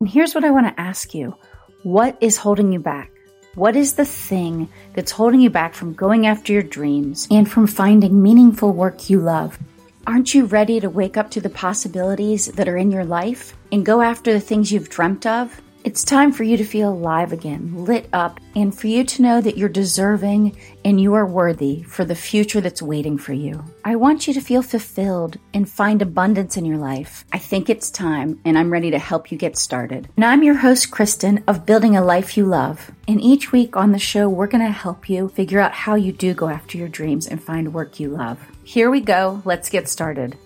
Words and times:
And 0.00 0.08
here's 0.08 0.32
what 0.32 0.44
I 0.44 0.52
want 0.52 0.68
to 0.68 0.80
ask 0.80 1.12
you 1.12 1.36
What 1.82 2.16
is 2.20 2.36
holding 2.36 2.72
you 2.72 2.78
back? 2.78 3.10
What 3.56 3.74
is 3.74 3.94
the 3.94 4.04
thing 4.04 4.68
that's 4.94 5.10
holding 5.10 5.40
you 5.40 5.50
back 5.50 5.74
from 5.74 5.92
going 5.92 6.24
after 6.24 6.52
your 6.52 6.62
dreams 6.62 7.26
and 7.32 7.50
from 7.50 7.66
finding 7.66 8.22
meaningful 8.22 8.72
work 8.72 9.10
you 9.10 9.18
love? 9.18 9.58
Aren't 10.06 10.34
you 10.34 10.44
ready 10.44 10.78
to 10.78 10.88
wake 10.88 11.16
up 11.16 11.32
to 11.32 11.40
the 11.40 11.50
possibilities 11.50 12.46
that 12.46 12.68
are 12.68 12.76
in 12.76 12.92
your 12.92 13.04
life 13.04 13.56
and 13.72 13.84
go 13.84 14.00
after 14.00 14.32
the 14.32 14.38
things 14.38 14.70
you've 14.70 14.88
dreamt 14.88 15.26
of? 15.26 15.60
It's 15.84 16.02
time 16.02 16.32
for 16.32 16.42
you 16.42 16.56
to 16.56 16.64
feel 16.64 16.90
alive 16.90 17.32
again, 17.32 17.84
lit 17.84 18.08
up, 18.12 18.40
and 18.56 18.76
for 18.76 18.88
you 18.88 19.04
to 19.04 19.22
know 19.22 19.40
that 19.40 19.56
you're 19.56 19.68
deserving 19.68 20.58
and 20.84 21.00
you 21.00 21.14
are 21.14 21.24
worthy 21.24 21.82
for 21.84 22.04
the 22.04 22.16
future 22.16 22.60
that's 22.60 22.82
waiting 22.82 23.16
for 23.16 23.32
you. 23.32 23.62
I 23.84 23.94
want 23.94 24.26
you 24.26 24.34
to 24.34 24.40
feel 24.40 24.60
fulfilled 24.60 25.38
and 25.54 25.70
find 25.70 26.02
abundance 26.02 26.56
in 26.56 26.64
your 26.64 26.78
life. 26.78 27.24
I 27.32 27.38
think 27.38 27.70
it's 27.70 27.92
time, 27.92 28.40
and 28.44 28.58
I'm 28.58 28.72
ready 28.72 28.90
to 28.90 28.98
help 28.98 29.30
you 29.30 29.38
get 29.38 29.56
started. 29.56 30.08
Now, 30.16 30.30
I'm 30.30 30.42
your 30.42 30.56
host, 30.56 30.90
Kristen, 30.90 31.44
of 31.46 31.64
Building 31.64 31.96
a 31.96 32.04
Life 32.04 32.36
You 32.36 32.44
Love. 32.44 32.90
And 33.06 33.20
each 33.20 33.52
week 33.52 33.76
on 33.76 33.92
the 33.92 34.00
show, 34.00 34.28
we're 34.28 34.48
going 34.48 34.66
to 34.66 34.72
help 34.72 35.08
you 35.08 35.28
figure 35.28 35.60
out 35.60 35.72
how 35.72 35.94
you 35.94 36.12
do 36.12 36.34
go 36.34 36.48
after 36.48 36.76
your 36.76 36.88
dreams 36.88 37.28
and 37.28 37.42
find 37.42 37.72
work 37.72 38.00
you 38.00 38.10
love. 38.10 38.38
Here 38.64 38.90
we 38.90 39.00
go. 39.00 39.42
Let's 39.44 39.70
get 39.70 39.88
started. 39.88 40.36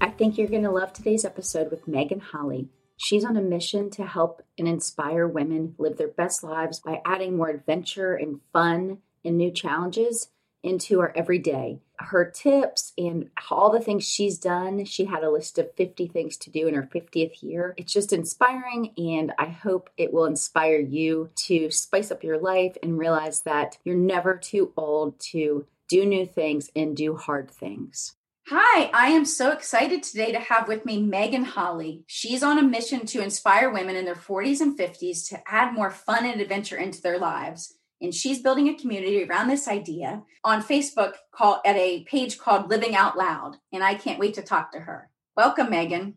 I 0.00 0.08
think 0.08 0.38
you're 0.38 0.48
going 0.48 0.64
to 0.64 0.70
love 0.70 0.94
today's 0.94 1.26
episode 1.26 1.70
with 1.70 1.86
Megan 1.86 2.20
Holly. 2.20 2.68
She's 3.02 3.24
on 3.24 3.36
a 3.36 3.42
mission 3.42 3.90
to 3.90 4.06
help 4.06 4.42
and 4.56 4.68
inspire 4.68 5.26
women 5.26 5.74
live 5.76 5.96
their 5.96 6.06
best 6.06 6.44
lives 6.44 6.78
by 6.78 7.02
adding 7.04 7.36
more 7.36 7.48
adventure 7.48 8.14
and 8.14 8.40
fun 8.52 8.98
and 9.24 9.36
new 9.36 9.50
challenges 9.50 10.28
into 10.62 11.00
our 11.00 11.12
everyday. 11.16 11.80
Her 11.98 12.30
tips 12.30 12.92
and 12.96 13.30
all 13.50 13.72
the 13.72 13.80
things 13.80 14.04
she's 14.04 14.38
done, 14.38 14.84
she 14.84 15.06
had 15.06 15.24
a 15.24 15.32
list 15.32 15.58
of 15.58 15.74
50 15.74 16.06
things 16.06 16.36
to 16.38 16.50
do 16.50 16.68
in 16.68 16.74
her 16.74 16.88
50th 16.94 17.42
year. 17.42 17.74
It's 17.76 17.92
just 17.92 18.12
inspiring, 18.12 18.92
and 18.96 19.32
I 19.36 19.46
hope 19.46 19.90
it 19.96 20.12
will 20.12 20.24
inspire 20.24 20.78
you 20.78 21.30
to 21.46 21.72
spice 21.72 22.12
up 22.12 22.22
your 22.22 22.38
life 22.38 22.76
and 22.84 22.96
realize 22.96 23.40
that 23.40 23.78
you're 23.84 23.96
never 23.96 24.36
too 24.36 24.72
old 24.76 25.18
to 25.32 25.66
do 25.88 26.06
new 26.06 26.24
things 26.24 26.70
and 26.76 26.96
do 26.96 27.16
hard 27.16 27.50
things. 27.50 28.14
Hi, 28.48 28.90
I 28.92 29.10
am 29.10 29.24
so 29.24 29.52
excited 29.52 30.02
today 30.02 30.32
to 30.32 30.40
have 30.40 30.66
with 30.66 30.84
me 30.84 31.00
Megan 31.00 31.44
Holly. 31.44 32.02
She's 32.08 32.42
on 32.42 32.58
a 32.58 32.62
mission 32.62 33.06
to 33.06 33.22
inspire 33.22 33.70
women 33.70 33.94
in 33.94 34.04
their 34.04 34.16
40s 34.16 34.60
and 34.60 34.76
50s 34.76 35.28
to 35.28 35.40
add 35.46 35.72
more 35.72 35.92
fun 35.92 36.26
and 36.26 36.40
adventure 36.40 36.76
into 36.76 37.00
their 37.00 37.20
lives. 37.20 37.74
And 38.00 38.12
she's 38.12 38.42
building 38.42 38.68
a 38.68 38.74
community 38.74 39.22
around 39.22 39.46
this 39.46 39.68
idea 39.68 40.24
on 40.42 40.60
Facebook 40.60 41.12
called 41.32 41.60
at 41.64 41.76
a 41.76 42.02
page 42.02 42.36
called 42.36 42.68
Living 42.68 42.96
Out 42.96 43.16
Loud. 43.16 43.58
And 43.72 43.84
I 43.84 43.94
can't 43.94 44.18
wait 44.18 44.34
to 44.34 44.42
talk 44.42 44.72
to 44.72 44.80
her. 44.80 45.08
Welcome, 45.36 45.70
Megan. 45.70 46.16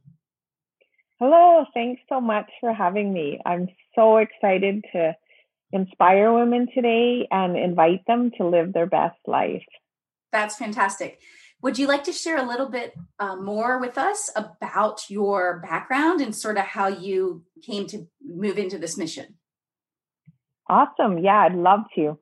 Hello, 1.20 1.64
thanks 1.76 2.02
so 2.10 2.20
much 2.20 2.50
for 2.60 2.74
having 2.74 3.14
me. 3.14 3.40
I'm 3.46 3.70
so 3.94 4.18
excited 4.18 4.84
to 4.94 5.16
inspire 5.72 6.34
women 6.34 6.68
today 6.74 7.28
and 7.30 7.56
invite 7.56 8.02
them 8.08 8.32
to 8.40 8.48
live 8.48 8.74
their 8.74 8.88
best 8.88 9.20
life. 9.28 9.64
That's 10.32 10.56
fantastic. 10.56 11.20
Would 11.62 11.80
you 11.80 11.88
like 11.88 12.04
to 12.04 12.12
share 12.12 12.38
a 12.38 12.48
little 12.48 12.70
bit 12.70 12.94
uh, 13.20 13.36
more 13.36 13.80
with 13.80 13.98
us 13.98 14.30
about 14.36 15.10
your 15.10 15.60
background 15.60 16.22
and 16.22 16.36
sort 16.36 16.58
of 16.58 16.66
how 16.66 16.88
you 16.88 17.44
came 17.64 17.88
to 17.88 18.08
move 18.24 18.58
into 18.58 18.78
this 18.78 18.98
mission? 18.98 19.36
Awesome. 20.70 21.20
Yeah, 21.20 21.42
I'd 21.42 21.56
love 21.56 21.82
to. 21.96 22.20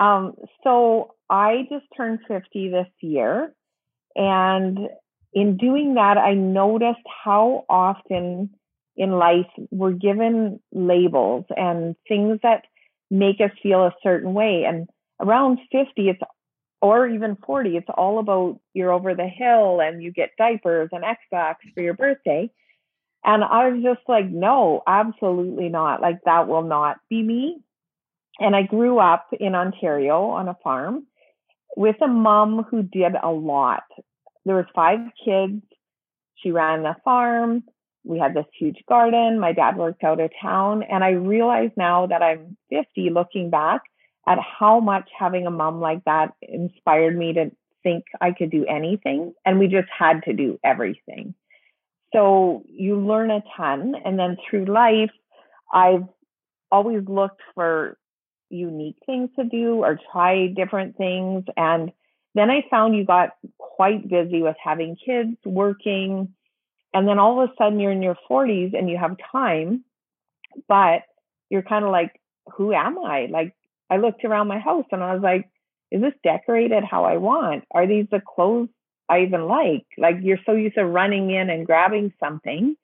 Um, 0.00 0.34
so 0.62 1.14
I 1.30 1.66
just 1.70 1.86
turned 1.96 2.20
50 2.28 2.70
this 2.70 2.86
year. 3.00 3.54
And 4.16 4.78
in 5.32 5.56
doing 5.56 5.94
that, 5.94 6.18
I 6.18 6.34
noticed 6.34 7.06
how 7.24 7.64
often 7.68 8.50
in 8.96 9.10
life 9.12 9.50
we're 9.70 9.92
given 9.92 10.60
labels 10.72 11.44
and 11.56 11.96
things 12.08 12.38
that 12.42 12.62
make 13.10 13.40
us 13.40 13.50
feel 13.62 13.84
a 13.84 13.94
certain 14.02 14.34
way. 14.34 14.64
And 14.66 14.88
around 15.20 15.58
50, 15.72 15.88
it's 15.96 16.20
or 16.80 17.06
even 17.06 17.36
40, 17.46 17.76
it's 17.76 17.88
all 17.96 18.18
about 18.18 18.60
you're 18.74 18.92
over 18.92 19.14
the 19.14 19.26
hill 19.26 19.80
and 19.80 20.02
you 20.02 20.12
get 20.12 20.36
diapers 20.36 20.90
and 20.92 21.02
Xbox 21.02 21.56
for 21.74 21.82
your 21.82 21.94
birthday. 21.94 22.50
And 23.24 23.42
I 23.42 23.70
was 23.70 23.82
just 23.82 24.06
like, 24.06 24.28
no, 24.28 24.82
absolutely 24.86 25.70
not. 25.70 26.02
Like 26.02 26.18
that 26.26 26.46
will 26.46 26.62
not 26.62 26.98
be 27.08 27.22
me. 27.22 27.60
And 28.38 28.54
I 28.54 28.62
grew 28.62 28.98
up 28.98 29.28
in 29.38 29.54
Ontario 29.54 30.24
on 30.24 30.48
a 30.48 30.56
farm 30.62 31.06
with 31.76 31.96
a 32.02 32.08
mom 32.08 32.64
who 32.64 32.82
did 32.82 33.14
a 33.20 33.30
lot. 33.30 33.84
There 34.44 34.56
was 34.56 34.66
five 34.74 35.00
kids. 35.24 35.62
She 36.36 36.50
ran 36.50 36.82
the 36.82 36.96
farm. 37.04 37.64
We 38.04 38.18
had 38.18 38.34
this 38.34 38.44
huge 38.58 38.82
garden. 38.86 39.40
My 39.40 39.52
dad 39.52 39.76
worked 39.76 40.04
out 40.04 40.20
of 40.20 40.30
town. 40.42 40.82
And 40.82 41.02
I 41.02 41.10
realize 41.10 41.70
now 41.76 42.06
that 42.06 42.22
I'm 42.22 42.56
50 42.68 43.10
looking 43.10 43.48
back 43.48 43.82
at 44.26 44.38
how 44.38 44.80
much 44.80 45.08
having 45.18 45.46
a 45.46 45.50
mom 45.50 45.80
like 45.80 46.04
that 46.04 46.34
inspired 46.42 47.16
me 47.16 47.32
to 47.34 47.50
think 47.82 48.04
I 48.20 48.32
could 48.32 48.50
do 48.50 48.64
anything. 48.66 49.34
And 49.44 49.58
we 49.58 49.68
just 49.68 49.88
had 49.96 50.22
to 50.24 50.32
do 50.32 50.58
everything. 50.64 51.34
So 52.12 52.64
you 52.68 52.96
learn 52.96 53.30
a 53.30 53.42
ton. 53.56 53.94
And 54.04 54.18
then 54.18 54.36
through 54.48 54.66
life, 54.66 55.10
I've 55.72 56.04
always 56.70 57.02
looked 57.06 57.42
for 57.54 57.98
unique 58.50 58.96
things 59.04 59.30
to 59.36 59.44
do 59.44 59.84
or 59.84 59.98
try 60.12 60.46
different 60.48 60.96
things. 60.96 61.44
And 61.56 61.92
then 62.34 62.50
I 62.50 62.64
found 62.70 62.96
you 62.96 63.04
got 63.04 63.30
quite 63.58 64.08
busy 64.08 64.42
with 64.42 64.56
having 64.62 64.96
kids, 64.96 65.36
working. 65.44 66.34
And 66.92 67.08
then 67.08 67.18
all 67.18 67.42
of 67.42 67.50
a 67.50 67.52
sudden 67.58 67.80
you're 67.80 67.92
in 67.92 68.02
your 68.02 68.16
40s 68.30 68.76
and 68.76 68.88
you 68.88 68.96
have 68.96 69.16
time, 69.30 69.84
but 70.68 71.02
you're 71.50 71.62
kind 71.62 71.84
of 71.84 71.90
like, 71.90 72.20
who 72.52 72.72
am 72.72 72.98
I? 72.98 73.26
Like, 73.30 73.54
I 73.90 73.96
looked 73.98 74.24
around 74.24 74.48
my 74.48 74.58
house 74.58 74.86
and 74.92 75.02
I 75.02 75.14
was 75.14 75.22
like, 75.22 75.48
is 75.90 76.00
this 76.00 76.14
decorated 76.22 76.84
how 76.84 77.04
I 77.04 77.18
want? 77.18 77.64
Are 77.70 77.86
these 77.86 78.06
the 78.10 78.20
clothes 78.20 78.68
I 79.08 79.20
even 79.20 79.46
like? 79.46 79.86
Like 79.98 80.16
you're 80.22 80.40
so 80.46 80.52
used 80.52 80.76
to 80.76 80.84
running 80.84 81.30
in 81.30 81.50
and 81.50 81.66
grabbing 81.66 82.12
something. 82.18 82.76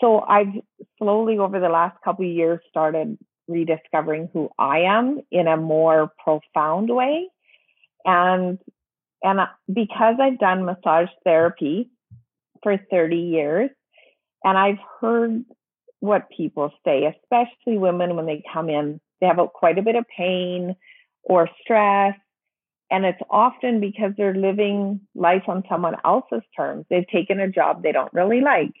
So 0.00 0.20
I've 0.20 0.52
slowly 0.98 1.38
over 1.38 1.60
the 1.60 1.68
last 1.68 1.96
couple 2.04 2.24
years 2.24 2.60
started 2.68 3.16
rediscovering 3.48 4.28
who 4.32 4.50
I 4.58 4.80
am 4.80 5.20
in 5.30 5.46
a 5.46 5.56
more 5.56 6.12
profound 6.22 6.90
way. 6.90 7.28
And 8.04 8.58
and 9.22 9.40
because 9.72 10.16
I've 10.20 10.40
done 10.40 10.64
massage 10.64 11.08
therapy 11.24 11.90
for 12.62 12.76
30 12.90 13.16
years 13.16 13.70
and 14.44 14.58
I've 14.58 14.78
heard 15.00 15.44
what 16.00 16.28
people 16.36 16.72
say, 16.84 17.04
especially 17.04 17.78
women 17.78 18.16
when 18.16 18.26
they 18.26 18.42
come 18.52 18.68
in 18.68 19.00
they 19.22 19.28
have 19.28 19.38
quite 19.54 19.78
a 19.78 19.82
bit 19.82 19.94
of 19.94 20.04
pain 20.14 20.74
or 21.22 21.48
stress. 21.62 22.16
And 22.90 23.06
it's 23.06 23.22
often 23.30 23.80
because 23.80 24.12
they're 24.18 24.34
living 24.34 25.00
life 25.14 25.44
on 25.46 25.62
someone 25.70 25.94
else's 26.04 26.42
terms. 26.54 26.84
They've 26.90 27.06
taken 27.06 27.40
a 27.40 27.48
job 27.48 27.82
they 27.82 27.92
don't 27.92 28.12
really 28.12 28.40
like. 28.40 28.74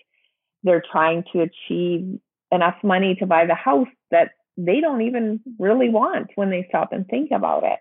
They're 0.64 0.82
trying 0.92 1.24
to 1.32 1.42
achieve 1.42 2.18
enough 2.50 2.74
money 2.82 3.14
to 3.20 3.26
buy 3.26 3.46
the 3.46 3.54
house 3.54 3.88
that 4.10 4.32
they 4.58 4.80
don't 4.80 5.02
even 5.02 5.40
really 5.58 5.88
want 5.88 6.32
when 6.34 6.50
they 6.50 6.66
stop 6.68 6.92
and 6.92 7.06
think 7.06 7.30
about 7.30 7.62
it. 7.62 7.78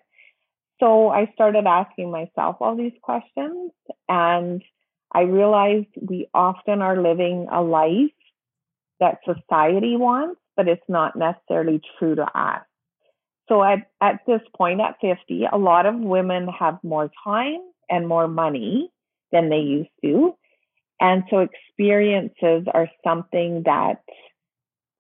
So 0.80 1.10
I 1.10 1.32
started 1.34 1.66
asking 1.66 2.12
myself 2.12 2.58
all 2.62 2.78
these 2.78 2.94
questions 3.02 3.72
and 4.08 4.64
I 5.12 5.22
realized 5.22 5.88
we 6.00 6.28
often 6.34 6.82
are 6.82 7.02
living 7.02 7.48
a 7.52 7.62
life 7.62 8.12
that 9.00 9.18
society 9.26 9.98
wants 9.98 10.41
but 10.56 10.68
it's 10.68 10.82
not 10.88 11.16
necessarily 11.16 11.82
true 11.98 12.16
to 12.16 12.24
us. 12.24 12.62
So 13.50 13.64
at, 13.64 13.90
at 14.00 14.22
this 14.26 14.42
point, 14.56 14.82
at 14.82 14.96
50, 15.02 15.46
a 15.52 15.58
lot 15.58 15.86
of 15.86 15.96
women 15.96 16.48
have 16.48 16.80
more 16.84 17.12
time 17.24 17.60
and 17.90 18.08
more 18.08 18.28
money 18.28 18.90
than 19.32 19.50
they 19.50 19.60
used 19.60 19.90
to. 20.04 20.36
And 21.00 21.24
so 21.30 21.40
experiences 21.40 22.68
are 22.74 22.90
something 23.04 23.64
that 23.66 24.04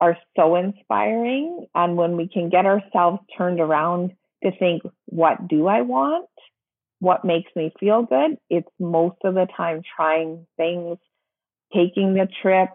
are 0.01 0.17
so 0.35 0.55
inspiring. 0.55 1.67
And 1.75 1.95
when 1.95 2.17
we 2.17 2.27
can 2.27 2.49
get 2.49 2.65
ourselves 2.65 3.19
turned 3.37 3.59
around 3.59 4.11
to 4.43 4.51
think, 4.57 4.81
what 5.05 5.47
do 5.47 5.67
I 5.67 5.81
want? 5.81 6.27
What 6.99 7.23
makes 7.23 7.51
me 7.55 7.71
feel 7.79 8.03
good? 8.03 8.37
It's 8.49 8.67
most 8.79 9.17
of 9.23 9.35
the 9.35 9.47
time 9.55 9.81
trying 9.95 10.45
things, 10.57 10.97
taking 11.73 12.15
the 12.15 12.27
trip, 12.41 12.69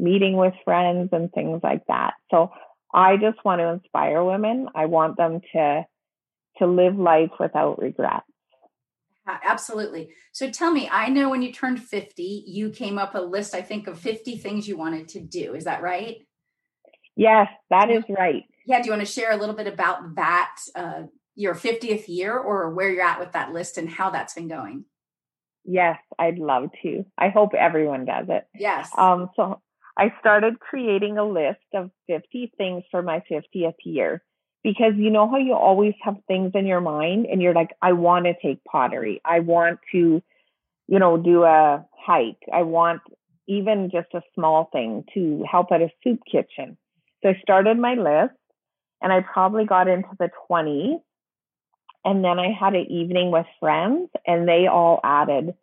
meeting 0.00 0.36
with 0.36 0.54
friends 0.64 1.10
and 1.12 1.30
things 1.32 1.60
like 1.62 1.82
that. 1.88 2.14
So 2.30 2.50
I 2.92 3.16
just 3.16 3.44
want 3.44 3.60
to 3.60 3.68
inspire 3.68 4.24
women. 4.24 4.68
I 4.74 4.86
want 4.86 5.16
them 5.16 5.40
to 5.52 5.84
to 6.58 6.66
live 6.66 6.98
life 6.98 7.30
without 7.38 7.78
regret. 7.78 8.22
Absolutely. 9.26 10.10
So 10.32 10.50
tell 10.50 10.72
me, 10.72 10.88
I 10.90 11.08
know 11.08 11.30
when 11.30 11.42
you 11.42 11.52
turned 11.52 11.82
50, 11.82 12.44
you 12.46 12.70
came 12.70 12.98
up 12.98 13.14
a 13.14 13.20
list, 13.20 13.54
I 13.54 13.62
think, 13.62 13.86
of 13.86 13.98
50 13.98 14.36
things 14.38 14.66
you 14.66 14.76
wanted 14.76 15.08
to 15.08 15.20
do. 15.20 15.54
Is 15.54 15.64
that 15.64 15.82
right? 15.82 16.16
Yes, 17.16 17.48
that 17.70 17.90
is 17.90 18.02
right. 18.08 18.44
Yeah. 18.66 18.80
Do 18.80 18.86
you 18.86 18.92
want 18.92 19.06
to 19.06 19.12
share 19.12 19.30
a 19.30 19.36
little 19.36 19.54
bit 19.54 19.66
about 19.66 20.16
that, 20.16 20.56
uh, 20.74 21.02
your 21.34 21.54
50th 21.54 22.08
year, 22.08 22.36
or 22.36 22.70
where 22.74 22.90
you're 22.90 23.04
at 23.04 23.20
with 23.20 23.32
that 23.32 23.52
list 23.52 23.78
and 23.78 23.88
how 23.88 24.10
that's 24.10 24.34
been 24.34 24.48
going? 24.48 24.84
Yes, 25.64 25.98
I'd 26.18 26.38
love 26.38 26.70
to. 26.82 27.04
I 27.16 27.28
hope 27.28 27.54
everyone 27.54 28.04
does 28.04 28.26
it. 28.28 28.46
Yes. 28.54 28.90
Um, 28.96 29.30
so 29.36 29.60
I 29.96 30.12
started 30.20 30.60
creating 30.60 31.18
a 31.18 31.24
list 31.24 31.58
of 31.74 31.90
50 32.06 32.52
things 32.56 32.84
for 32.90 33.02
my 33.02 33.22
50th 33.30 33.74
year 33.84 34.22
because 34.62 34.92
you 34.96 35.10
know 35.10 35.28
how 35.28 35.38
you 35.38 35.54
always 35.54 35.94
have 36.02 36.16
things 36.28 36.52
in 36.54 36.66
your 36.66 36.80
mind 36.80 37.26
and 37.26 37.40
you're 37.40 37.54
like, 37.54 37.70
I 37.80 37.92
want 37.92 38.26
to 38.26 38.34
take 38.42 38.62
pottery. 38.64 39.20
I 39.24 39.40
want 39.40 39.80
to, 39.92 40.22
you 40.86 40.98
know, 40.98 41.16
do 41.16 41.44
a 41.44 41.84
hike. 41.96 42.42
I 42.52 42.62
want 42.62 43.00
even 43.46 43.90
just 43.90 44.08
a 44.14 44.22
small 44.34 44.68
thing 44.72 45.04
to 45.14 45.44
help 45.50 45.72
at 45.72 45.82
a 45.82 45.90
soup 46.04 46.20
kitchen. 46.30 46.76
So 47.22 47.30
I 47.30 47.40
started 47.42 47.78
my 47.78 47.94
list 47.94 48.38
and 49.02 49.12
I 49.12 49.20
probably 49.20 49.64
got 49.64 49.88
into 49.88 50.08
the 50.18 50.30
20s. 50.50 51.00
And 52.04 52.24
then 52.24 52.38
I 52.38 52.52
had 52.58 52.74
an 52.74 52.86
evening 52.90 53.30
with 53.30 53.46
friends 53.58 54.08
and 54.26 54.48
they 54.48 54.66
all 54.66 55.00
added 55.04 55.54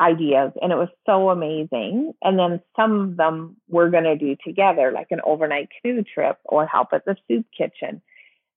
ideas 0.00 0.52
and 0.62 0.72
it 0.72 0.76
was 0.76 0.88
so 1.06 1.30
amazing. 1.30 2.12
And 2.22 2.38
then 2.38 2.60
some 2.76 3.00
of 3.00 3.16
them 3.16 3.56
we're 3.68 3.90
going 3.90 4.04
to 4.04 4.16
do 4.16 4.36
together, 4.44 4.92
like 4.92 5.08
an 5.10 5.20
overnight 5.24 5.68
canoe 5.82 6.02
trip 6.02 6.38
or 6.44 6.66
help 6.66 6.88
at 6.92 7.04
the 7.04 7.16
soup 7.26 7.46
kitchen. 7.56 8.00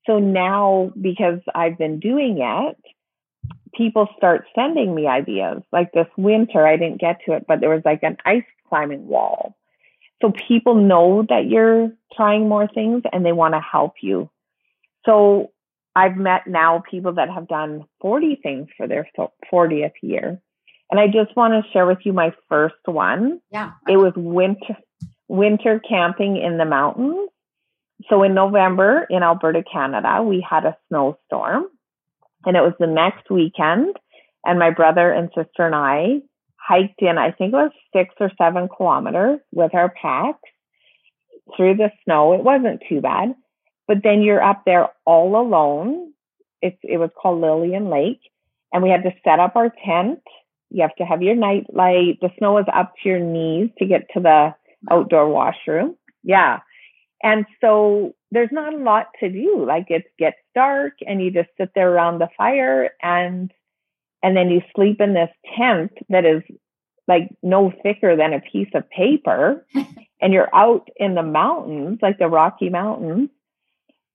So 0.05 0.19
now, 0.19 0.91
because 0.99 1.39
I've 1.53 1.77
been 1.77 1.99
doing 1.99 2.39
it, 2.41 2.77
people 3.73 4.07
start 4.17 4.45
sending 4.55 4.93
me 4.93 5.07
ideas. 5.07 5.61
Like 5.71 5.91
this 5.91 6.07
winter, 6.17 6.65
I 6.65 6.77
didn't 6.77 7.01
get 7.01 7.19
to 7.25 7.33
it, 7.33 7.45
but 7.47 7.59
there 7.59 7.69
was 7.69 7.83
like 7.85 8.03
an 8.03 8.17
ice 8.25 8.43
climbing 8.67 9.07
wall. 9.07 9.55
So 10.21 10.31
people 10.47 10.75
know 10.75 11.25
that 11.29 11.47
you're 11.47 11.91
trying 12.15 12.47
more 12.47 12.67
things 12.67 13.03
and 13.11 13.25
they 13.25 13.31
want 13.31 13.55
to 13.55 13.59
help 13.59 13.95
you. 14.01 14.29
So 15.05 15.51
I've 15.95 16.15
met 16.15 16.47
now 16.47 16.83
people 16.89 17.13
that 17.13 17.29
have 17.29 17.47
done 17.47 17.85
40 18.01 18.39
things 18.41 18.67
for 18.77 18.87
their 18.87 19.07
40th 19.51 19.93
year. 20.01 20.39
And 20.91 20.99
I 20.99 21.07
just 21.07 21.35
want 21.37 21.53
to 21.53 21.71
share 21.71 21.85
with 21.85 21.99
you 22.03 22.11
my 22.11 22.33
first 22.49 22.75
one. 22.85 23.39
Yeah. 23.49 23.71
It 23.87 23.97
was 23.97 24.13
winter 24.15 24.77
winter 25.27 25.79
camping 25.87 26.35
in 26.35 26.57
the 26.57 26.65
mountains. 26.65 27.29
So 28.09 28.23
in 28.23 28.33
November 28.33 29.07
in 29.09 29.23
Alberta, 29.23 29.63
Canada, 29.71 30.21
we 30.21 30.45
had 30.47 30.65
a 30.65 30.75
snowstorm 30.89 31.67
and 32.45 32.57
it 32.57 32.61
was 32.61 32.73
the 32.79 32.87
next 32.87 33.29
weekend. 33.29 33.95
And 34.43 34.59
my 34.59 34.71
brother 34.71 35.11
and 35.11 35.29
sister 35.29 35.65
and 35.65 35.75
I 35.75 36.21
hiked 36.57 37.01
in, 37.01 37.17
I 37.17 37.31
think 37.31 37.53
it 37.53 37.55
was 37.55 37.71
six 37.95 38.13
or 38.19 38.31
seven 38.37 38.67
kilometers 38.75 39.39
with 39.53 39.73
our 39.73 39.89
packs 39.89 40.39
through 41.55 41.77
the 41.77 41.91
snow. 42.03 42.33
It 42.33 42.43
wasn't 42.43 42.81
too 42.89 42.99
bad, 42.99 43.33
but 43.87 43.97
then 44.03 44.21
you're 44.21 44.43
up 44.43 44.63
there 44.65 44.89
all 45.05 45.39
alone. 45.39 46.11
It's, 46.61 46.77
it 46.83 46.97
was 46.97 47.11
called 47.19 47.39
Lillian 47.39 47.89
Lake 47.89 48.19
and 48.71 48.83
we 48.83 48.89
had 48.89 49.03
to 49.03 49.13
set 49.23 49.39
up 49.39 49.55
our 49.55 49.71
tent. 49.85 50.21
You 50.71 50.81
have 50.83 50.95
to 50.95 51.05
have 51.05 51.21
your 51.21 51.35
night 51.35 51.65
light. 51.73 52.17
The 52.21 52.31
snow 52.37 52.57
is 52.57 52.65
up 52.73 52.93
to 53.03 53.09
your 53.09 53.19
knees 53.19 53.69
to 53.79 53.85
get 53.85 54.07
to 54.13 54.19
the 54.19 54.55
outdoor 54.89 55.29
washroom. 55.29 55.95
Yeah. 56.23 56.59
And 57.23 57.45
so 57.59 58.15
there's 58.31 58.51
not 58.51 58.73
a 58.73 58.77
lot 58.77 59.07
to 59.19 59.29
do. 59.29 59.63
Like 59.65 59.87
it 59.89 60.05
gets 60.17 60.37
dark 60.55 60.93
and 61.05 61.21
you 61.21 61.29
just 61.31 61.49
sit 61.57 61.71
there 61.75 61.91
around 61.91 62.19
the 62.19 62.29
fire 62.37 62.91
and 63.01 63.51
and 64.23 64.37
then 64.37 64.49
you 64.49 64.61
sleep 64.75 65.01
in 65.01 65.13
this 65.13 65.29
tent 65.57 65.91
that 66.09 66.25
is 66.25 66.41
like 67.07 67.29
no 67.43 67.73
thicker 67.83 68.15
than 68.15 68.33
a 68.33 68.39
piece 68.39 68.69
of 68.73 68.89
paper 68.89 69.65
and 70.21 70.33
you're 70.33 70.53
out 70.55 70.87
in 70.95 71.15
the 71.15 71.23
mountains 71.23 71.99
like 72.01 72.19
the 72.19 72.27
rocky 72.27 72.69
mountains 72.69 73.29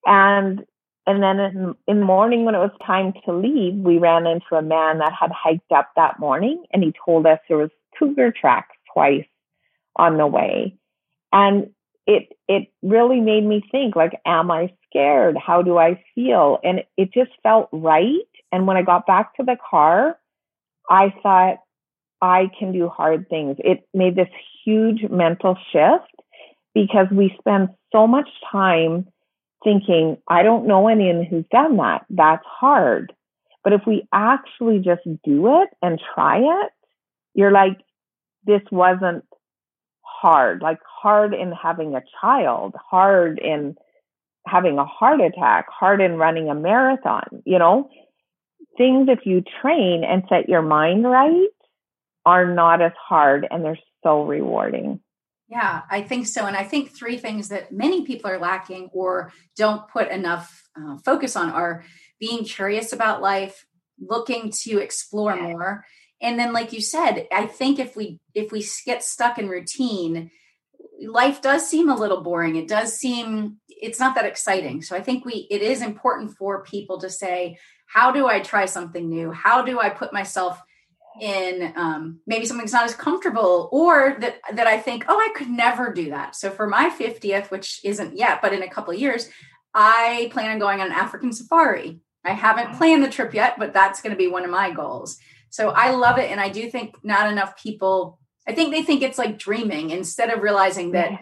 and 0.07 0.65
and 1.07 1.23
then 1.23 1.39
in, 1.39 1.75
in 1.87 2.01
the 2.01 2.07
morning 2.07 2.45
when 2.45 2.55
it 2.55 2.59
was 2.59 2.71
time 2.87 3.13
to 3.25 3.33
leave 3.33 3.75
we 3.75 3.99
ran 3.99 4.27
into 4.27 4.55
a 4.57 4.63
man 4.63 4.99
that 4.99 5.13
had 5.19 5.31
hiked 5.33 5.73
up 5.73 5.91
that 5.97 6.19
morning 6.19 6.65
and 6.73 6.83
he 6.83 6.93
told 7.05 7.27
us 7.27 7.39
there 7.49 7.59
was 7.59 7.71
cougar 7.99 8.33
tracks 8.33 8.77
twice 8.93 9.25
on 9.97 10.17
the 10.19 10.27
way. 10.27 10.77
And 11.33 11.71
it 12.07 12.29
it 12.49 12.69
really 12.83 13.21
made 13.21 13.45
me 13.45 13.63
think 13.73 13.97
like 13.97 14.21
am 14.25 14.51
i 14.51 14.73
scared? 14.89 15.37
How 15.37 15.63
do 15.63 15.77
i 15.79 16.03
feel? 16.15 16.59
And 16.63 16.83
it 16.97 17.13
just 17.13 17.31
felt 17.43 17.69
right. 17.73 18.29
And 18.53 18.67
when 18.67 18.77
i 18.77 18.83
got 18.83 19.07
back 19.07 19.37
to 19.37 19.43
the 19.43 19.57
car 19.71 20.19
i 20.89 21.13
thought 21.23 21.57
i 22.23 22.51
can 22.59 22.73
do 22.73 22.89
hard 22.89 23.29
things. 23.29 23.57
It 23.59 23.89
made 23.93 24.17
this 24.17 24.29
huge 24.65 25.03
mental 25.11 25.57
shift 25.73 26.13
because 26.75 27.07
we 27.11 27.35
spend 27.39 27.71
so 27.93 28.07
much 28.07 28.29
time 28.53 29.07
thinking 29.67 30.17
i 30.29 30.43
don't 30.45 30.67
know 30.67 30.87
anyone 30.87 31.25
who's 31.25 31.45
done 31.51 31.77
that. 31.77 32.07
That's 32.09 32.47
hard. 32.47 33.13
But 33.65 33.73
if 33.73 33.83
we 33.85 34.07
actually 34.13 34.79
just 34.79 35.03
do 35.25 35.61
it 35.61 35.69
and 35.83 36.01
try 36.15 36.39
it 36.39 36.71
you're 37.35 37.53
like 37.53 37.79
this 38.45 38.63
wasn't 38.71 39.25
hard, 40.03 40.63
like 40.63 40.79
hard 40.89 41.35
in 41.35 41.53
having 41.53 41.95
a 41.95 42.03
child, 42.21 42.75
hard 42.91 43.39
in 43.39 43.77
having 44.47 44.79
a 44.79 44.85
heart 44.85 45.21
attack, 45.21 45.67
hard 45.69 46.01
in 46.01 46.17
running 46.17 46.49
a 46.49 46.55
marathon, 46.55 47.43
you 47.45 47.59
know, 47.59 47.91
things 48.79 49.09
if 49.11 49.27
you 49.27 49.43
train 49.61 50.05
and 50.05 50.23
set 50.29 50.49
your 50.49 50.63
mind 50.63 51.05
right 51.05 51.49
are 52.25 52.53
not 52.53 52.81
as 52.81 52.93
hard 52.99 53.47
and 53.51 53.65
they're 53.65 53.79
so 54.03 54.25
rewarding. 54.25 55.01
Yeah, 55.49 55.83
I 55.91 56.03
think 56.03 56.27
so. 56.27 56.47
And 56.47 56.57
I 56.57 56.65
think 56.65 56.91
three 56.91 57.19
things 57.19 57.49
that 57.49 57.73
many 57.73 58.05
people 58.05 58.31
are 58.31 58.39
lacking 58.39 58.91
or 58.93 59.33
don't 59.57 59.89
put 59.89 60.09
enough 60.11 60.69
uh, 60.77 60.97
focus 61.05 61.37
on 61.37 61.51
are 61.51 61.85
being 62.19 62.45
curious 62.45 62.93
about 62.93 63.23
life, 63.23 63.65
looking 64.01 64.51
to 64.65 64.79
explore 64.79 65.37
more, 65.37 65.85
and 66.21 66.39
then 66.39 66.53
like 66.53 66.73
you 66.73 66.81
said 66.81 67.27
i 67.33 67.47
think 67.47 67.79
if 67.79 67.97
we 67.97 68.19
if 68.35 68.53
we 68.53 68.65
get 68.85 69.03
stuck 69.03 69.39
in 69.39 69.49
routine 69.49 70.31
life 71.07 71.43
does 71.43 71.69
seem 71.69 71.89
a 71.89 71.95
little 71.97 72.23
boring 72.23 72.57
it 72.57 72.69
does 72.69 72.97
seem 72.97 73.57
it's 73.69 74.01
not 74.01 74.15
that 74.15 74.25
exciting 74.25 74.81
so 74.83 74.97
i 74.97 75.01
think 75.01 75.25
we 75.25 75.47
it 75.51 75.63
is 75.63 75.83
important 75.83 76.35
for 76.37 76.63
people 76.65 76.99
to 76.99 77.11
say 77.11 77.57
how 77.87 78.11
do 78.11 78.27
i 78.27 78.41
try 78.41 78.65
something 78.65 79.09
new 79.09 79.31
how 79.31 79.63
do 79.63 79.79
i 79.79 79.91
put 79.91 80.13
myself 80.13 80.61
in 81.21 81.73
um, 81.77 82.21
maybe 82.27 82.47
something's 82.47 82.73
not 82.73 82.85
as 82.85 82.95
comfortable 82.95 83.69
or 83.73 84.17
that 84.21 84.37
that 84.55 84.67
i 84.67 84.79
think 84.79 85.05
oh 85.09 85.19
i 85.19 85.33
could 85.37 85.49
never 85.49 85.93
do 85.93 86.11
that 86.11 86.37
so 86.37 86.51
for 86.51 86.67
my 86.67 86.91
50th 86.91 87.51
which 87.51 87.81
isn't 87.85 88.17
yet 88.17 88.41
but 88.43 88.53
in 88.53 88.63
a 88.63 88.69
couple 88.69 88.93
of 88.93 89.01
years 89.01 89.29
i 89.75 90.29
plan 90.33 90.51
on 90.51 90.59
going 90.59 90.81
on 90.81 90.87
an 90.87 90.93
african 90.93 91.33
safari 91.33 92.01
i 92.25 92.33
haven't 92.33 92.77
planned 92.77 93.03
the 93.03 93.11
trip 93.11 93.35
yet 93.35 93.59
but 93.59 93.73
that's 93.73 94.03
going 94.03 94.13
to 94.13 94.19
be 94.19 94.29
one 94.29 94.45
of 94.45 94.51
my 94.51 94.71
goals 94.71 95.19
so 95.57 95.71
I 95.71 95.93
love 95.93 96.19
it. 96.19 96.31
And 96.31 96.39
I 96.39 96.51
do 96.51 96.71
think 96.71 97.03
not 97.03 97.33
enough 97.33 97.57
people, 97.57 98.19
I 98.47 98.53
think 98.53 98.73
they 98.73 98.83
think 98.83 99.03
it's 99.03 99.17
like 99.17 99.39
dreaming 99.39 99.89
instead 99.89 100.31
of 100.31 100.43
realizing 100.43 100.93
that 100.93 101.11
yeah. 101.13 101.19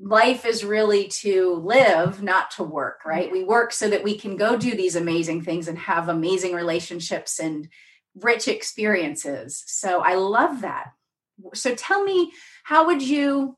life 0.00 0.46
is 0.46 0.64
really 0.64 1.08
to 1.20 1.56
live, 1.56 2.22
not 2.22 2.52
to 2.52 2.64
work, 2.64 3.04
right? 3.04 3.30
We 3.30 3.44
work 3.44 3.72
so 3.72 3.90
that 3.90 4.02
we 4.02 4.16
can 4.16 4.36
go 4.36 4.56
do 4.56 4.74
these 4.74 4.96
amazing 4.96 5.42
things 5.42 5.68
and 5.68 5.78
have 5.78 6.08
amazing 6.08 6.54
relationships 6.54 7.38
and 7.38 7.68
rich 8.14 8.48
experiences. 8.48 9.62
So 9.66 10.00
I 10.00 10.14
love 10.14 10.60
that. 10.60 10.92
So 11.54 11.74
tell 11.74 12.04
me, 12.04 12.32
how 12.62 12.86
would 12.86 13.02
you 13.02 13.56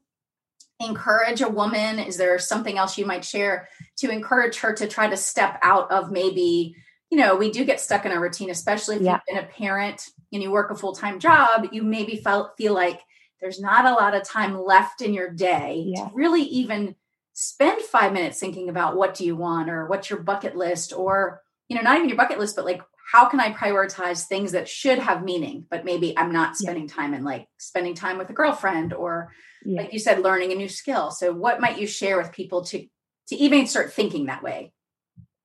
encourage 0.81 1.41
a 1.41 1.49
woman? 1.49 1.99
Is 1.99 2.17
there 2.17 2.39
something 2.39 2.79
else 2.79 2.99
you 2.99 3.07
might 3.07 3.25
share 3.25 3.69
to 3.99 4.11
encourage 4.11 4.59
her 4.59 4.73
to 4.75 4.87
try 4.87 5.09
to 5.09 5.17
step 5.17 5.59
out 5.63 5.91
of 5.91 6.11
maybe 6.11 6.77
you 7.11 7.19
know, 7.19 7.37
we 7.37 7.51
do 7.51 7.65
get 7.65 7.81
stuck 7.81 8.05
in 8.05 8.13
a 8.13 8.21
routine, 8.21 8.51
especially 8.51 8.97
if 8.97 9.03
yeah. 9.03 9.13
you've 9.13 9.37
been 9.37 9.45
a 9.45 9.47
parent 9.47 10.11
and 10.33 10.43
you 10.43 10.51
work 10.51 10.71
a 10.71 10.75
full 10.75 10.93
time 10.93 11.21
job. 11.21 11.69
You 11.71 11.83
maybe 11.83 12.17
felt 12.17 12.57
feel 12.57 12.75
like 12.75 13.01
there's 13.41 13.61
not 13.61 13.85
a 13.85 13.93
lot 13.93 14.15
of 14.15 14.25
time 14.25 14.59
left 14.59 15.01
in 15.01 15.15
your 15.15 15.31
day 15.31 15.85
yeah. 15.87 16.05
to 16.05 16.11
really 16.15 16.43
even 16.43 16.97
spend 17.33 17.81
five 17.83 18.13
minutes 18.13 18.41
thinking 18.41 18.69
about 18.69 18.97
what 18.97 19.15
do 19.15 19.25
you 19.25 19.37
want 19.37 19.71
or 19.71 19.87
what's 19.87 20.09
your 20.09 20.19
bucket 20.21 20.57
list 20.57 20.93
or 20.95 21.43
you 21.69 21.77
know 21.77 21.83
not 21.83 21.97
even 21.97 22.09
your 22.09 22.17
bucket 22.17 22.39
list 22.39 22.57
but 22.57 22.65
like 22.65 22.81
how 23.13 23.29
can 23.29 23.41
i 23.41 23.53
prioritize 23.53 24.27
things 24.27 24.53
that 24.53 24.69
should 24.69 24.99
have 24.99 25.25
meaning 25.25 25.65
but 25.71 25.85
maybe 25.85 26.17
i'm 26.19 26.33
not 26.33 26.57
spending 26.57 26.89
yeah. 26.89 26.95
time 26.95 27.15
in 27.15 27.25
like 27.25 27.47
spending 27.59 27.95
time 27.95 28.19
with 28.19 28.31
a 28.31 28.35
girlfriend 28.35 28.93
or 28.93 29.33
yeah. 29.65 29.83
like 29.83 29.93
you 29.93 29.99
said 29.99 30.21
learning 30.21 30.53
a 30.53 30.55
new 30.55 30.69
skill 30.69 31.11
so 31.11 31.33
what 31.33 31.61
might 31.61 31.79
you 31.79 31.87
share 31.87 32.19
with 32.19 32.33
people 32.33 32.65
to 32.65 32.87
to 33.29 33.37
even 33.37 33.67
start 33.67 33.93
thinking 33.93 34.27
that 34.27 34.43
way 34.43 34.73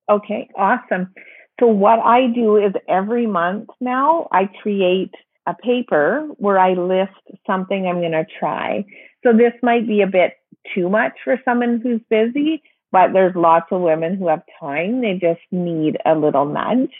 okay 0.10 0.50
awesome 0.58 1.14
so 1.62 1.68
what 1.68 2.00
I 2.00 2.26
do 2.26 2.58
is 2.58 2.74
every 2.90 3.28
month 3.28 3.70
now 3.80 4.28
I 4.32 4.50
create 4.64 5.14
a 5.46 5.54
paper 5.54 6.28
where 6.38 6.58
I 6.58 6.74
list 6.74 7.14
something 7.46 7.86
I'm 7.86 8.00
going 8.00 8.14
to 8.14 8.26
try. 8.40 8.84
So 9.24 9.32
this 9.32 9.54
might 9.62 9.88
be 9.88 10.02
a 10.02 10.08
bit 10.08 10.34
too 10.74 10.90
much 10.90 11.14
for 11.24 11.40
someone 11.46 11.80
who's 11.82 12.02
busy, 12.10 12.64
but 12.92 13.14
there's 13.14 13.36
lots 13.36 13.68
of 13.72 13.82
women 13.82 14.18
who 14.18 14.28
have 14.28 14.42
time. 14.60 15.02
They 15.02 15.20
just 15.22 15.42
need 15.52 15.98
a 16.04 16.16
little 16.16 16.46
nudge. 16.46 16.94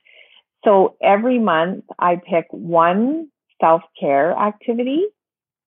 So 0.64 0.96
every 1.02 1.40
month 1.40 1.86
I 2.00 2.16
pick 2.18 2.48
one 2.52 3.30
self 3.62 3.82
care 4.00 4.32
activity. 4.34 5.06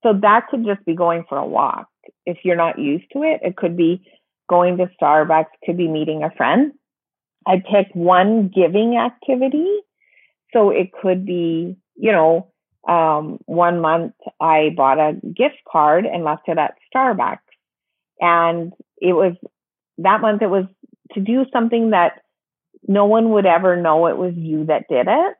So 0.03 0.13
that 0.23 0.49
could 0.49 0.65
just 0.65 0.85
be 0.85 0.95
going 0.95 1.25
for 1.29 1.39
a 1.39 1.47
walk. 1.47 1.89
If 2.27 2.39
you're 2.45 2.57
not 2.57 2.79
used 2.79 3.07
to 3.13 3.23
it, 3.23 3.41
it 3.43 3.57
could 3.57 3.77
be 3.77 4.03
going 4.49 4.77
to 4.79 4.91
Starbucks, 5.01 5.47
could 5.65 5.77
be 5.77 5.89
meeting 5.89 6.23
a 6.23 6.31
friend. 6.31 6.73
I 7.47 7.57
pick 7.59 7.89
one 7.95 8.49
giving 8.55 8.97
activity. 8.97 9.81
So 10.53 10.71
it 10.71 10.93
could 10.93 11.25
be, 11.27 11.77
you 11.97 12.13
know, 12.13 12.51
Um, 12.87 13.39
one 13.47 13.81
month 13.81 14.13
I 14.41 14.75
bought 14.77 14.99
a 15.01 15.15
gift 15.41 15.61
card 15.73 16.05
and 16.05 16.23
left 16.23 16.49
it 16.49 16.59
at 16.59 16.77
Starbucks. 16.89 17.49
And 18.21 18.75
it 19.01 19.15
was 19.15 19.35
that 19.99 20.21
month 20.21 20.43
it 20.43 20.51
was 20.51 20.67
to 21.15 21.21
do 21.21 21.47
something 21.51 21.91
that 21.97 22.21
no 22.87 23.07
one 23.07 23.31
would 23.31 23.47
ever 23.47 23.77
know 23.81 24.07
it 24.07 24.17
was 24.17 24.35
you 24.37 24.67
that 24.67 24.85
did 24.89 25.07
it 25.09 25.37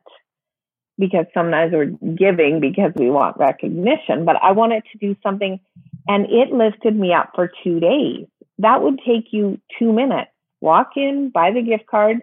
because 0.97 1.25
sometimes 1.33 1.73
we're 1.73 1.93
giving 2.15 2.59
because 2.59 2.91
we 2.95 3.09
want 3.09 3.37
recognition, 3.37 4.25
but 4.25 4.37
I 4.41 4.51
wanted 4.51 4.83
to 4.91 4.97
do 4.97 5.15
something 5.21 5.59
and 6.07 6.25
it 6.25 6.51
lifted 6.53 6.95
me 6.95 7.13
up 7.13 7.31
for 7.35 7.51
two 7.63 7.79
days. 7.79 8.27
That 8.59 8.81
would 8.81 8.99
take 9.05 9.27
you 9.31 9.59
two 9.77 9.91
minutes. 9.91 10.31
Walk 10.61 10.91
in, 10.95 11.31
buy 11.33 11.51
the 11.51 11.61
gift 11.61 11.87
card. 11.87 12.17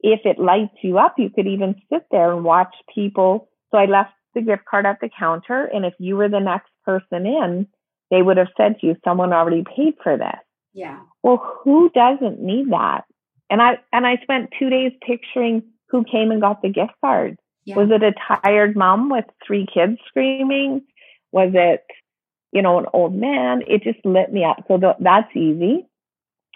If 0.00 0.20
it 0.24 0.38
lights 0.38 0.76
you 0.82 0.98
up, 0.98 1.14
you 1.18 1.30
could 1.30 1.46
even 1.46 1.80
sit 1.92 2.04
there 2.10 2.32
and 2.32 2.44
watch 2.44 2.74
people. 2.94 3.48
So 3.70 3.78
I 3.78 3.86
left 3.86 4.12
the 4.34 4.42
gift 4.42 4.64
card 4.70 4.86
at 4.86 4.98
the 5.00 5.10
counter. 5.18 5.64
And 5.64 5.84
if 5.84 5.94
you 5.98 6.16
were 6.16 6.28
the 6.28 6.40
next 6.40 6.70
person 6.84 7.26
in, 7.26 7.66
they 8.10 8.22
would 8.22 8.36
have 8.36 8.48
said 8.56 8.80
to 8.80 8.86
you, 8.86 8.96
someone 9.04 9.32
already 9.32 9.64
paid 9.64 9.94
for 10.02 10.16
this. 10.16 10.40
Yeah. 10.72 11.00
Well, 11.22 11.60
who 11.64 11.90
doesn't 11.90 12.40
need 12.40 12.70
that? 12.70 13.02
And 13.50 13.60
I, 13.60 13.78
and 13.92 14.06
I 14.06 14.16
spent 14.22 14.50
two 14.58 14.70
days 14.70 14.92
picturing 15.06 15.62
who 15.88 16.04
came 16.04 16.30
and 16.30 16.40
got 16.40 16.62
the 16.62 16.68
gift 16.68 16.92
card. 17.00 17.36
Yeah. 17.64 17.76
Was 17.76 17.90
it 17.90 18.02
a 18.02 18.14
tired 18.28 18.76
mom 18.76 19.10
with 19.10 19.24
three 19.46 19.66
kids 19.72 19.98
screaming? 20.06 20.82
Was 21.32 21.50
it, 21.54 21.84
you 22.52 22.62
know, 22.62 22.78
an 22.78 22.86
old 22.92 23.14
man? 23.14 23.62
It 23.66 23.82
just 23.82 24.04
lit 24.04 24.32
me 24.32 24.44
up. 24.44 24.64
So 24.68 24.78
th- 24.78 24.96
that's 25.00 25.36
easy. 25.36 25.86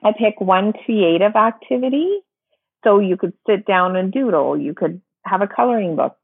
I 0.03 0.13
pick 0.17 0.41
one 0.41 0.73
creative 0.85 1.37
activity. 1.37 2.21
So 2.85 3.01
you 3.01 3.17
could 3.17 3.33
sit 3.47 3.67
down 3.67 3.97
and 3.97 4.13
doodle. 4.13 4.59
You 4.59 4.75
could 4.75 5.01
have 5.25 5.43
a 5.43 5.49
coloring 5.49 5.97
book. 5.97 6.17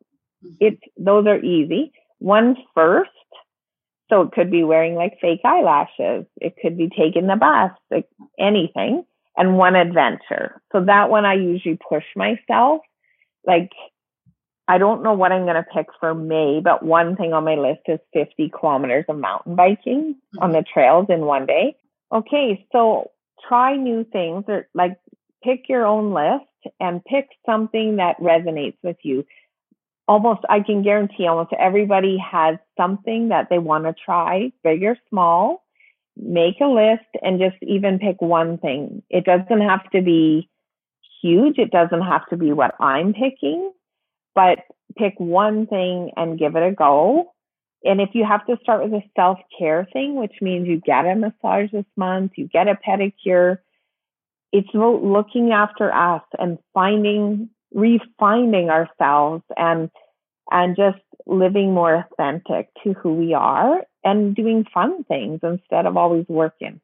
Mm-hmm. 0.45 0.55
It's, 0.61 0.83
those 0.97 1.27
are 1.27 1.39
easy. 1.39 1.93
One 2.19 2.57
first. 2.75 3.11
So 4.11 4.23
it 4.23 4.33
could 4.33 4.51
be 4.51 4.65
wearing 4.65 4.95
like 4.95 5.19
fake 5.21 5.41
eyelashes. 5.45 6.27
It 6.41 6.55
could 6.61 6.77
be 6.77 6.89
taking 6.89 7.27
the 7.29 7.37
bus, 7.37 7.71
like 7.91 8.09
anything. 8.39 9.05
And 9.41 9.57
one 9.57 9.75
adventure. 9.75 10.61
So 10.71 10.85
that 10.85 11.09
one 11.09 11.25
I 11.25 11.35
usually 11.35 11.79
push 11.89 12.05
myself. 12.15 12.81
Like 13.47 13.71
I 14.71 14.79
don't 14.79 15.03
know 15.03 15.15
what 15.15 15.33
I'm 15.33 15.47
going 15.47 15.57
to 15.57 15.65
pick 15.65 15.87
for 15.99 16.15
May, 16.15 16.61
but 16.63 16.85
one 16.85 17.17
thing 17.17 17.33
on 17.33 17.43
my 17.43 17.57
list 17.57 17.81
is 17.89 17.99
50 18.13 18.53
kilometers 18.57 19.05
of 19.09 19.19
mountain 19.19 19.57
biking 19.57 20.15
mm-hmm. 20.15 20.39
on 20.45 20.53
the 20.53 20.63
trails 20.63 21.07
in 21.09 21.23
one 21.23 21.47
day. 21.47 21.75
Okay, 22.13 22.65
so 22.71 23.11
try 23.49 23.75
new 23.75 24.05
things 24.05 24.45
or 24.47 24.69
like 24.73 24.97
pick 25.43 25.69
your 25.69 25.85
own 25.85 26.15
list 26.15 26.45
and 26.79 27.05
pick 27.05 27.31
something 27.45 27.97
that 27.97 28.21
resonates 28.21 28.77
with 28.85 28.99
you. 29.03 29.25
Almost, 30.07 30.43
I 30.49 30.61
can 30.61 30.83
guarantee 30.83 31.27
almost 31.27 31.53
everybody 31.59 32.19
has 32.19 32.57
something 32.77 33.31
that 33.31 33.49
they 33.51 33.59
want 33.59 33.85
to 33.85 33.95
try, 34.05 34.53
big 34.63 34.85
or 34.85 34.97
small. 35.09 35.65
Make 36.23 36.61
a 36.61 36.67
list 36.67 37.09
and 37.23 37.41
just 37.41 37.57
even 37.63 37.99
pick 37.99 38.21
one 38.21 38.59
thing. 38.59 39.03
It 39.09 39.25
doesn't 39.25 39.61
have 39.61 39.89
to 39.91 40.03
be 40.03 40.49
huge. 41.23 41.59
It 41.59 41.71
doesn't 41.71 42.03
have 42.03 42.27
to 42.29 42.37
be 42.37 42.53
what 42.53 42.75
I'm 42.81 43.15
picking 43.15 43.73
but 44.35 44.61
pick 44.97 45.15
one 45.19 45.67
thing 45.67 46.11
and 46.17 46.39
give 46.39 46.57
it 46.57 46.63
a 46.63 46.73
go. 46.73 47.33
And 47.85 48.01
if 48.01 48.11
you 48.13 48.25
have 48.25 48.47
to 48.47 48.59
start 48.63 48.83
with 48.83 48.93
a 48.93 49.05
self 49.17 49.39
care 49.59 49.89
thing, 49.93 50.17
which 50.17 50.35
means 50.41 50.69
you 50.69 50.81
get 50.81 51.07
a 51.07 51.15
massage 51.15 51.71
this 51.73 51.87
month, 51.97 52.33
you 52.37 52.49
get 52.49 52.69
a 52.69 52.75
pedicure, 52.75 53.59
it's 54.53 54.69
looking 54.75 55.53
after 55.53 55.95
us 55.95 56.23
and 56.39 56.59
finding, 56.75 57.51
refining 57.73 58.69
ourselves 58.69 59.45
and, 59.57 59.91
and 60.51 60.77
just 60.77 60.99
living 61.27 61.73
more 61.73 61.95
authentic 61.95 62.69
to 62.83 62.93
who 62.95 63.15
we 63.15 63.33
are 63.35 63.83
and 64.05 64.35
doing 64.35 64.65
fun 64.73 65.05
things 65.05 65.41
instead 65.43 65.87
of 65.87 65.97
always 65.97 66.27
working. 66.29 66.81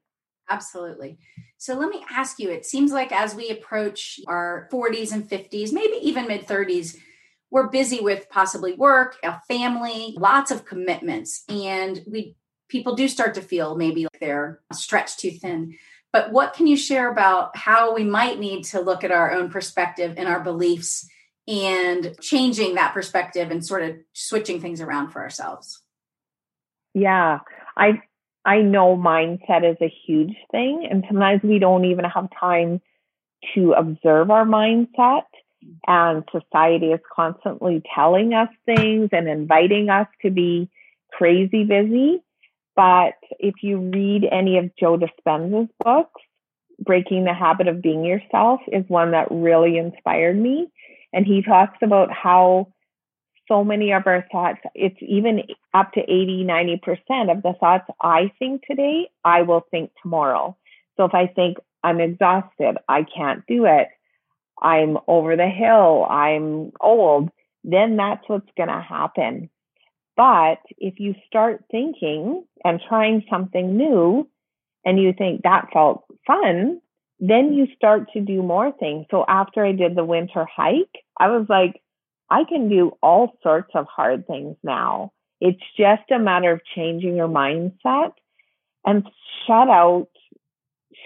Absolutely. 0.49 1.19
So 1.59 1.75
let 1.75 1.89
me 1.89 2.05
ask 2.11 2.39
you 2.39 2.51
it 2.51 2.67
seems 2.67 2.93
like 2.93 3.13
as 3.13 3.35
we 3.35 3.51
approach 3.51 4.21
our 4.29 4.69
40s 4.73 5.13
and 5.13 5.29
50s, 5.29 5.73
maybe 5.73 5.97
even 6.03 6.29
mid 6.29 6.47
30s, 6.47 6.97
we're 7.51 7.69
busy 7.69 8.01
with 8.01 8.29
possibly 8.29 8.75
work, 8.75 9.17
a 9.23 9.41
family, 9.49 10.15
lots 10.17 10.51
of 10.51 10.65
commitments, 10.65 11.45
and 11.49 12.01
we 12.07 12.37
people 12.69 12.97
do 12.97 13.07
start 13.07 13.35
to 13.35 13.41
feel 13.41 13.77
maybe 13.77 14.03
like 14.03 14.21
they're 14.21 14.61
stretched 14.73 15.21
too 15.21 15.31
thin. 15.31 15.77
But 16.13 16.33
what 16.33 16.55
can 16.55 16.67
you 16.67 16.77
share 16.77 17.11
about 17.11 17.57
how 17.57 17.95
we 17.95 18.03
might 18.03 18.39
need 18.39 18.65
to 18.65 18.81
look 18.81 19.05
at 19.05 19.13
our 19.13 19.33
own 19.33 19.51
perspective 19.51 20.15
and 20.17 20.29
our 20.29 20.41
beliefs 20.41 21.09
and 21.47 22.17
changing 22.21 22.75
that 22.75 22.93
perspective 22.93 23.51
and 23.51 23.65
sort 23.65 23.83
of 23.83 23.97
switching 24.13 24.61
things 24.61 24.81
around 24.81 25.11
for 25.11 25.23
ourselves? 25.23 25.83
Yeah, 26.97 27.41
I 27.77 28.01
I 28.47 28.63
know 28.63 28.97
mindset 28.97 29.71
is 29.71 29.77
a 29.83 29.95
huge 30.07 30.35
thing, 30.51 30.89
and 30.91 31.05
sometimes 31.09 31.43
we 31.45 31.59
don't 31.59 31.85
even 31.85 32.07
have 32.07 32.29
time 32.41 32.81
to 33.55 33.73
observe 33.73 34.31
our 34.31 34.47
mindset 34.47 35.25
and 35.87 36.25
society 36.33 36.93
is 36.93 37.01
constantly 37.15 37.83
telling 37.95 38.35
us 38.35 38.49
things 38.67 39.11
and 39.13 39.29
inviting 39.29 39.91
us 39.91 40.09
to 40.23 40.31
be 40.31 40.71
crazy 41.13 41.65
busy. 41.65 42.23
But 42.77 43.15
if 43.39 43.57
you 43.63 43.79
read 43.79 44.27
any 44.33 44.59
of 44.59 44.71
Joe 44.81 44.99
Dispenza's 44.99 45.71
books, 45.85 46.23
Breaking 46.81 47.25
the 47.25 47.35
Habit 47.35 47.69
of 47.69 47.83
Being 47.83 48.05
Yourself 48.05 48.61
is 48.73 48.85
one 48.89 49.13
that 49.13 49.29
really 49.31 49.79
inspired 49.79 50.39
me. 50.39 50.69
And 51.13 51.27
he 51.27 51.43
talks 51.43 51.79
about 51.83 52.13
how 52.13 52.73
so 53.49 53.65
many 53.65 53.93
of 53.93 54.07
our 54.07 54.27
thoughts, 54.31 54.61
it's 54.75 54.97
even 55.01 55.43
up 55.75 55.93
to 55.93 56.01
80, 56.01 56.45
90% 56.45 57.31
of 57.31 57.43
the 57.43 57.55
thoughts 57.59 57.89
I 58.01 58.33
think 58.39 58.63
today, 58.69 59.11
I 59.25 59.43
will 59.43 59.67
think 59.71 59.91
tomorrow. 60.03 60.57
So 60.97 61.05
if 61.05 61.15
I 61.15 61.27
think 61.27 61.59
I'm 61.83 62.01
exhausted, 62.01 62.79
I 62.89 63.05
can't 63.05 63.45
do 63.47 63.67
it, 63.67 63.89
I'm 64.61 64.99
over 65.07 65.37
the 65.37 65.49
hill, 65.49 66.07
I'm 66.09 66.73
old, 66.81 67.31
then 67.63 67.97
that's 67.97 68.29
what's 68.29 68.51
going 68.57 68.69
to 68.69 68.81
happen. 68.81 69.51
But 70.17 70.59
if 70.79 70.99
you 70.99 71.15
start 71.27 71.65
thinking 71.71 72.45
and 72.65 72.81
trying 72.89 73.25
something 73.31 73.77
new 73.77 74.29
and 74.85 74.99
you 75.01 75.13
think 75.13 75.43
that 75.43 75.69
felt 75.73 76.05
fun, 76.27 76.81
then 77.21 77.53
you 77.53 77.67
start 77.77 78.09
to 78.13 78.21
do 78.21 78.43
more 78.43 78.73
things. 78.73 79.07
So 79.11 79.25
after 79.29 79.65
I 79.65 79.73
did 79.73 79.95
the 79.95 80.05
winter 80.05 80.47
hike, 80.47 81.05
I 81.19 81.29
was 81.29 81.47
like, 81.49 81.81
I 82.31 82.45
can 82.45 82.69
do 82.69 82.97
all 83.03 83.37
sorts 83.43 83.71
of 83.75 83.87
hard 83.87 84.27
things 84.27 84.57
now. 84.63 85.13
It's 85.41 85.61
just 85.79 86.11
a 86.11 86.19
matter 86.19 86.53
of 86.53 86.61
changing 86.75 87.17
your 87.17 87.29
mindset 87.29 88.13
and 88.85 89.07
shut 89.47 89.69
out 89.69 90.09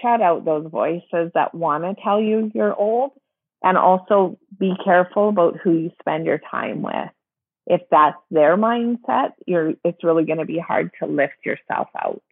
shut 0.01 0.21
out 0.21 0.45
those 0.45 0.67
voices 0.71 1.31
that 1.33 1.53
want 1.53 1.83
to 1.83 2.01
tell 2.01 2.19
you 2.19 2.49
you're 2.55 2.73
old 2.73 3.11
and 3.61 3.77
also 3.77 4.39
be 4.57 4.73
careful 4.83 5.29
about 5.29 5.57
who 5.57 5.73
you 5.73 5.91
spend 5.99 6.25
your 6.25 6.39
time 6.49 6.81
with. 6.81 7.09
If 7.67 7.81
that's 7.91 8.17
their 8.31 8.57
mindset, 8.57 9.33
you're 9.45 9.73
it's 9.83 10.03
really 10.03 10.25
going 10.25 10.39
to 10.39 10.45
be 10.45 10.59
hard 10.59 10.91
to 10.99 11.05
lift 11.05 11.45
yourself 11.45 11.89
out. 11.95 12.23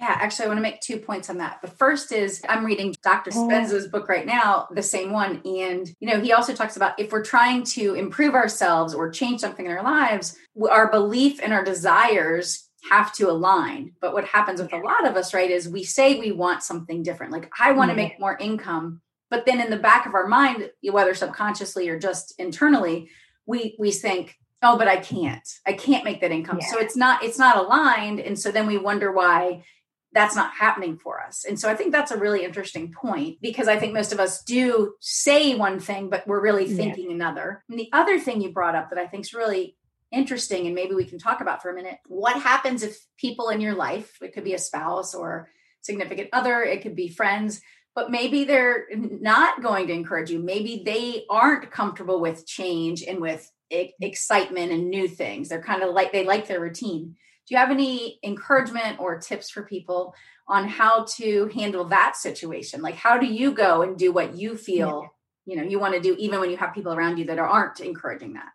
Yeah, 0.00 0.16
actually, 0.18 0.46
I 0.46 0.48
want 0.48 0.58
to 0.58 0.62
make 0.62 0.80
two 0.80 0.96
points 0.96 1.28
on 1.28 1.38
that. 1.38 1.60
The 1.60 1.68
first 1.68 2.10
is 2.10 2.42
I'm 2.48 2.64
reading 2.64 2.94
Dr. 3.02 3.30
Oh. 3.34 3.48
Dispenza's 3.48 3.86
book 3.86 4.08
right 4.08 4.24
now, 4.24 4.66
the 4.70 4.82
same 4.82 5.12
one. 5.12 5.42
And, 5.44 5.94
you 6.00 6.08
know, 6.08 6.20
he 6.20 6.32
also 6.32 6.54
talks 6.54 6.76
about 6.76 6.98
if 6.98 7.12
we're 7.12 7.24
trying 7.24 7.64
to 7.64 7.94
improve 7.94 8.34
ourselves 8.34 8.94
or 8.94 9.10
change 9.10 9.40
something 9.40 9.66
in 9.66 9.72
our 9.72 9.84
lives, 9.84 10.36
our 10.70 10.90
belief 10.90 11.38
and 11.42 11.52
our 11.52 11.64
desires 11.64 12.70
have 12.90 13.12
to 13.16 13.28
align. 13.30 13.92
But 14.00 14.14
what 14.14 14.24
happens 14.24 14.62
with 14.62 14.72
a 14.72 14.78
lot 14.78 15.06
of 15.06 15.16
us, 15.16 15.34
right, 15.34 15.50
is 15.50 15.68
we 15.68 15.84
say 15.84 16.18
we 16.18 16.32
want 16.32 16.62
something 16.62 17.02
different. 17.02 17.32
Like, 17.32 17.52
I 17.60 17.72
want 17.72 17.90
to 17.90 17.96
make 17.96 18.18
more 18.18 18.38
income 18.38 19.02
but 19.30 19.46
then 19.46 19.60
in 19.60 19.70
the 19.70 19.78
back 19.78 20.06
of 20.06 20.14
our 20.14 20.26
mind 20.26 20.70
whether 20.82 21.14
subconsciously 21.14 21.88
or 21.88 21.98
just 21.98 22.34
internally 22.38 23.08
we 23.46 23.74
we 23.78 23.90
think 23.90 24.36
oh 24.62 24.76
but 24.76 24.88
i 24.88 24.96
can't 24.96 25.48
i 25.66 25.72
can't 25.72 26.04
make 26.04 26.20
that 26.20 26.32
income 26.32 26.58
yeah. 26.60 26.66
so 26.66 26.78
it's 26.78 26.96
not 26.96 27.22
it's 27.22 27.38
not 27.38 27.56
aligned 27.56 28.20
and 28.20 28.38
so 28.38 28.50
then 28.50 28.66
we 28.66 28.76
wonder 28.76 29.10
why 29.10 29.64
that's 30.12 30.34
not 30.34 30.52
happening 30.52 30.96
for 30.96 31.20
us 31.20 31.44
and 31.44 31.58
so 31.58 31.68
i 31.68 31.74
think 31.74 31.92
that's 31.92 32.10
a 32.10 32.18
really 32.18 32.44
interesting 32.44 32.92
point 32.92 33.38
because 33.40 33.68
i 33.68 33.78
think 33.78 33.92
most 33.92 34.12
of 34.12 34.20
us 34.20 34.42
do 34.44 34.94
say 35.00 35.54
one 35.54 35.78
thing 35.78 36.10
but 36.10 36.26
we're 36.26 36.42
really 36.42 36.68
thinking 36.68 37.08
yeah. 37.08 37.14
another 37.14 37.64
and 37.68 37.78
the 37.78 37.88
other 37.92 38.18
thing 38.18 38.40
you 38.40 38.52
brought 38.52 38.74
up 38.74 38.90
that 38.90 38.98
i 38.98 39.06
think 39.06 39.24
is 39.24 39.34
really 39.34 39.76
interesting 40.12 40.66
and 40.66 40.74
maybe 40.74 40.94
we 40.94 41.04
can 41.04 41.18
talk 41.18 41.40
about 41.40 41.62
for 41.62 41.70
a 41.70 41.74
minute 41.74 41.98
what 42.08 42.40
happens 42.40 42.82
if 42.82 42.98
people 43.16 43.48
in 43.48 43.60
your 43.60 43.74
life 43.74 44.18
it 44.20 44.32
could 44.32 44.44
be 44.44 44.54
a 44.54 44.58
spouse 44.58 45.14
or 45.14 45.48
significant 45.82 46.28
other 46.32 46.62
it 46.62 46.82
could 46.82 46.96
be 46.96 47.08
friends 47.08 47.60
but 47.94 48.10
maybe 48.10 48.44
they're 48.44 48.86
not 48.94 49.62
going 49.62 49.88
to 49.88 49.92
encourage 49.92 50.30
you. 50.30 50.38
Maybe 50.38 50.82
they 50.84 51.24
aren't 51.28 51.70
comfortable 51.70 52.20
with 52.20 52.46
change 52.46 53.02
and 53.02 53.20
with 53.20 53.50
excitement 53.70 54.72
and 54.72 54.90
new 54.90 55.08
things. 55.08 55.48
They're 55.48 55.62
kind 55.62 55.82
of 55.82 55.92
like 55.92 56.12
they 56.12 56.24
like 56.24 56.46
their 56.46 56.60
routine. 56.60 57.16
Do 57.50 57.56
you 57.56 57.58
have 57.58 57.72
any 57.72 58.20
encouragement 58.22 59.00
or 59.00 59.18
tips 59.18 59.50
for 59.50 59.64
people 59.64 60.14
on 60.46 60.68
how 60.68 61.04
to 61.16 61.50
handle 61.52 61.84
that 61.86 62.14
situation? 62.14 62.80
Like 62.80 62.94
how 62.94 63.18
do 63.18 63.26
you 63.26 63.50
go 63.50 63.82
and 63.82 63.98
do 63.98 64.12
what 64.12 64.36
you 64.36 64.56
feel, 64.56 65.10
yeah. 65.46 65.54
you 65.56 65.60
know, 65.60 65.68
you 65.68 65.80
want 65.80 65.94
to 65.94 66.00
do 66.00 66.14
even 66.16 66.38
when 66.38 66.50
you 66.50 66.56
have 66.58 66.72
people 66.72 66.94
around 66.94 67.18
you 67.18 67.24
that 67.24 67.40
aren't 67.40 67.80
encouraging 67.80 68.34
that? 68.34 68.50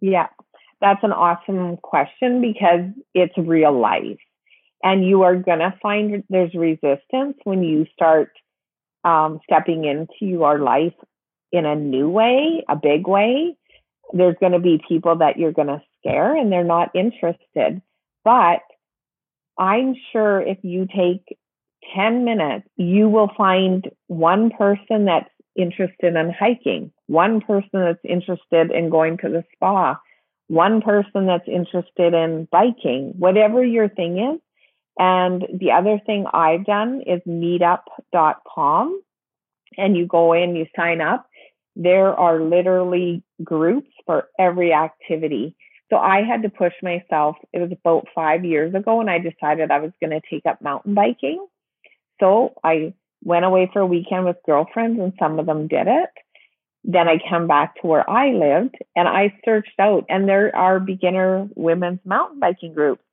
Yeah. 0.00 0.26
that's 0.80 1.04
an 1.04 1.12
awesome 1.12 1.76
question 1.76 2.40
because 2.40 2.90
it's 3.14 3.38
real 3.38 3.72
life. 3.78 4.18
And 4.82 5.06
you 5.06 5.22
are 5.22 5.36
going 5.36 5.60
to 5.60 5.72
find 5.80 6.24
there's 6.28 6.52
resistance 6.52 7.36
when 7.44 7.62
you 7.62 7.86
start 7.92 8.32
um, 9.04 9.38
stepping 9.44 9.84
into 9.84 10.32
your 10.32 10.58
life 10.58 10.94
in 11.52 11.64
a 11.64 11.76
new 11.76 12.08
way, 12.08 12.64
a 12.68 12.74
big 12.74 13.06
way. 13.06 13.56
There's 14.12 14.34
going 14.40 14.50
to 14.50 14.58
be 14.58 14.82
people 14.88 15.18
that 15.18 15.38
you're 15.38 15.52
going 15.52 15.68
to 15.68 15.80
scare 16.04 16.36
and 16.36 16.50
they're 16.50 16.64
not 16.64 16.90
interested. 16.94 17.80
But 18.24 18.60
I'm 19.58 19.94
sure 20.12 20.40
if 20.40 20.58
you 20.62 20.86
take 20.86 21.38
10 21.94 22.24
minutes, 22.24 22.66
you 22.76 23.08
will 23.08 23.30
find 23.36 23.88
one 24.06 24.50
person 24.50 25.04
that's 25.04 25.30
interested 25.56 26.16
in 26.16 26.32
hiking, 26.32 26.92
one 27.06 27.40
person 27.40 27.68
that's 27.72 28.04
interested 28.04 28.70
in 28.70 28.90
going 28.90 29.18
to 29.18 29.28
the 29.28 29.44
spa, 29.54 29.98
one 30.48 30.80
person 30.80 31.26
that's 31.26 31.48
interested 31.48 32.14
in 32.14 32.48
biking, 32.50 33.14
whatever 33.18 33.64
your 33.64 33.88
thing 33.88 34.18
is. 34.18 34.40
And 34.98 35.44
the 35.52 35.72
other 35.72 36.00
thing 36.04 36.26
I've 36.32 36.64
done 36.64 37.02
is 37.06 37.20
meetup.com 37.26 39.02
and 39.76 39.96
you 39.96 40.06
go 40.06 40.32
in, 40.32 40.54
you 40.54 40.66
sign 40.76 41.00
up. 41.00 41.26
There 41.76 42.14
are 42.14 42.40
literally 42.40 43.24
groups 43.42 43.90
for 44.06 44.28
every 44.38 44.72
activity. 44.72 45.56
So 45.94 45.98
I 45.98 46.24
had 46.24 46.42
to 46.42 46.48
push 46.48 46.72
myself. 46.82 47.36
It 47.52 47.60
was 47.60 47.70
about 47.70 48.08
five 48.12 48.44
years 48.44 48.74
ago, 48.74 49.00
and 49.00 49.08
I 49.08 49.18
decided 49.20 49.70
I 49.70 49.78
was 49.78 49.92
going 50.00 50.10
to 50.10 50.20
take 50.28 50.44
up 50.44 50.60
mountain 50.60 50.92
biking. 50.92 51.46
So 52.18 52.54
I 52.64 52.94
went 53.22 53.44
away 53.44 53.70
for 53.72 53.78
a 53.78 53.86
weekend 53.86 54.24
with 54.24 54.38
girlfriends, 54.44 54.98
and 54.98 55.12
some 55.20 55.38
of 55.38 55.46
them 55.46 55.68
did 55.68 55.86
it. 55.86 56.10
Then 56.82 57.06
I 57.06 57.18
came 57.30 57.46
back 57.46 57.76
to 57.76 57.86
where 57.86 58.10
I 58.10 58.32
lived 58.32 58.74
and 58.96 59.06
I 59.06 59.38
searched 59.44 59.78
out, 59.78 60.04
and 60.08 60.28
there 60.28 60.54
are 60.56 60.80
beginner 60.80 61.48
women's 61.54 62.00
mountain 62.04 62.40
biking 62.40 62.74
groups. 62.74 63.04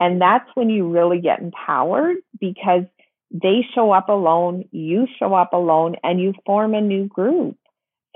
And 0.00 0.20
that's 0.20 0.50
when 0.54 0.68
you 0.68 0.88
really 0.88 1.20
get 1.20 1.38
empowered 1.38 2.16
because 2.40 2.86
they 3.30 3.64
show 3.72 3.92
up 3.92 4.08
alone, 4.08 4.64
you 4.72 5.06
show 5.20 5.32
up 5.32 5.52
alone, 5.52 5.94
and 6.02 6.20
you 6.20 6.34
form 6.44 6.74
a 6.74 6.80
new 6.80 7.06
group. 7.06 7.56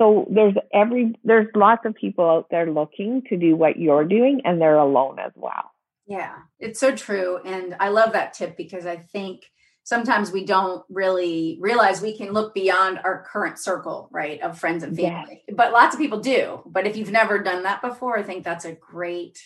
So 0.00 0.26
there's 0.30 0.54
every 0.72 1.14
there's 1.24 1.48
lots 1.54 1.84
of 1.84 1.94
people 1.94 2.28
out 2.28 2.46
there 2.50 2.70
looking 2.70 3.22
to 3.28 3.36
do 3.36 3.54
what 3.54 3.78
you're 3.78 4.04
doing 4.04 4.40
and 4.44 4.60
they're 4.60 4.78
alone 4.78 5.18
as 5.18 5.32
well. 5.36 5.70
Yeah, 6.06 6.34
it's 6.58 6.80
so 6.80 6.96
true 6.96 7.38
and 7.44 7.76
I 7.78 7.90
love 7.90 8.12
that 8.12 8.32
tip 8.32 8.56
because 8.56 8.86
I 8.86 8.96
think 8.96 9.42
sometimes 9.84 10.32
we 10.32 10.44
don't 10.46 10.82
really 10.88 11.58
realize 11.60 12.00
we 12.00 12.16
can 12.16 12.32
look 12.32 12.54
beyond 12.54 13.00
our 13.04 13.26
current 13.30 13.58
circle, 13.58 14.08
right, 14.10 14.40
of 14.40 14.58
friends 14.58 14.82
and 14.82 14.96
family. 14.96 15.42
Yes. 15.46 15.56
But 15.56 15.72
lots 15.72 15.94
of 15.94 16.00
people 16.00 16.20
do. 16.20 16.62
But 16.64 16.86
if 16.86 16.96
you've 16.96 17.10
never 17.10 17.38
done 17.42 17.64
that 17.64 17.82
before, 17.82 18.18
I 18.18 18.22
think 18.22 18.42
that's 18.42 18.64
a 18.64 18.72
great 18.72 19.38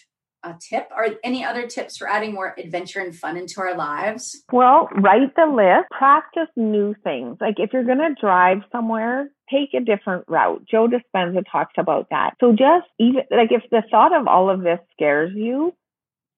a 0.45 0.55
tip 0.61 0.89
or 0.95 1.09
any 1.25 1.45
other 1.45 1.67
tips 1.67 1.97
for 1.97 2.09
adding 2.09 2.35
more 2.35 2.55
adventure 2.59 3.01
and 3.01 3.17
fun 3.17 3.37
into 3.37 3.61
our 3.61 3.75
lives? 3.75 4.45
Well, 4.53 4.89
write 4.95 5.35
the 5.37 5.47
list, 5.47 5.91
practice 5.91 6.49
new 6.55 6.95
things. 7.03 7.39
Like 7.41 7.55
if 7.59 7.73
you're 7.73 7.85
going 7.85 7.99
to 7.99 8.15
drive 8.21 8.59
somewhere, 8.71 9.31
take 9.51 9.75
a 9.75 9.81
different 9.81 10.25
route. 10.29 10.65
Joe 10.71 10.89
Dispenza 10.89 11.45
talks 11.51 11.75
about 11.79 12.09
that. 12.11 12.35
So 12.41 12.53
just 12.53 12.87
even 12.99 13.23
like 13.31 13.53
if 13.53 13.63
the 13.71 13.83
thought 13.91 14.15
of 14.15 14.27
all 14.27 14.51
of 14.51 14.63
this 14.63 14.81
scares 14.93 15.33
you, 15.35 15.75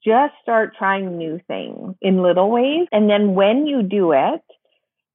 just 0.04 0.34
start 0.42 0.74
trying 0.78 1.16
new 1.16 1.40
things 1.46 1.96
in 2.00 2.22
little 2.22 2.50
ways. 2.50 2.86
And 2.92 3.08
then 3.08 3.34
when 3.34 3.66
you 3.66 3.82
do 3.82 4.12
it, 4.12 4.42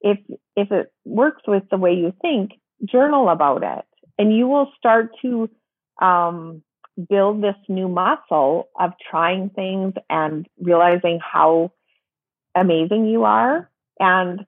if, 0.01 0.17
if 0.55 0.71
it 0.71 0.91
works 1.05 1.43
with 1.47 1.63
the 1.69 1.77
way 1.77 1.93
you 1.93 2.13
think, 2.21 2.51
journal 2.83 3.29
about 3.29 3.63
it 3.63 3.85
and 4.17 4.35
you 4.35 4.47
will 4.47 4.71
start 4.77 5.11
to, 5.21 5.49
um, 6.01 6.63
build 7.09 7.41
this 7.41 7.55
new 7.69 7.87
muscle 7.87 8.69
of 8.79 8.91
trying 9.09 9.49
things 9.49 9.93
and 10.09 10.47
realizing 10.59 11.19
how 11.21 11.71
amazing 12.55 13.05
you 13.05 13.23
are. 13.23 13.69
And 13.99 14.45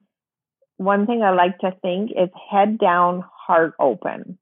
one 0.76 1.06
thing 1.06 1.22
I 1.22 1.30
like 1.30 1.58
to 1.60 1.74
think 1.82 2.10
is 2.10 2.28
head 2.50 2.78
down, 2.78 3.24
heart 3.46 3.74
open. 3.78 4.38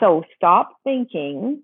So 0.00 0.24
stop 0.36 0.76
thinking 0.84 1.62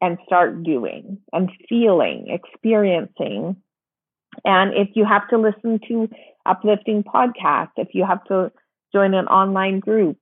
and 0.00 0.18
start 0.26 0.62
doing 0.62 1.18
and 1.32 1.50
feeling, 1.68 2.26
experiencing. 2.28 3.56
And 4.44 4.74
if 4.74 4.90
you 4.94 5.04
have 5.04 5.28
to 5.28 5.38
listen 5.38 5.80
to 5.88 6.08
uplifting 6.46 7.02
podcasts, 7.02 7.72
if 7.76 7.88
you 7.92 8.04
have 8.04 8.24
to 8.24 8.52
join 8.92 9.14
an 9.14 9.26
online 9.26 9.80
group, 9.80 10.18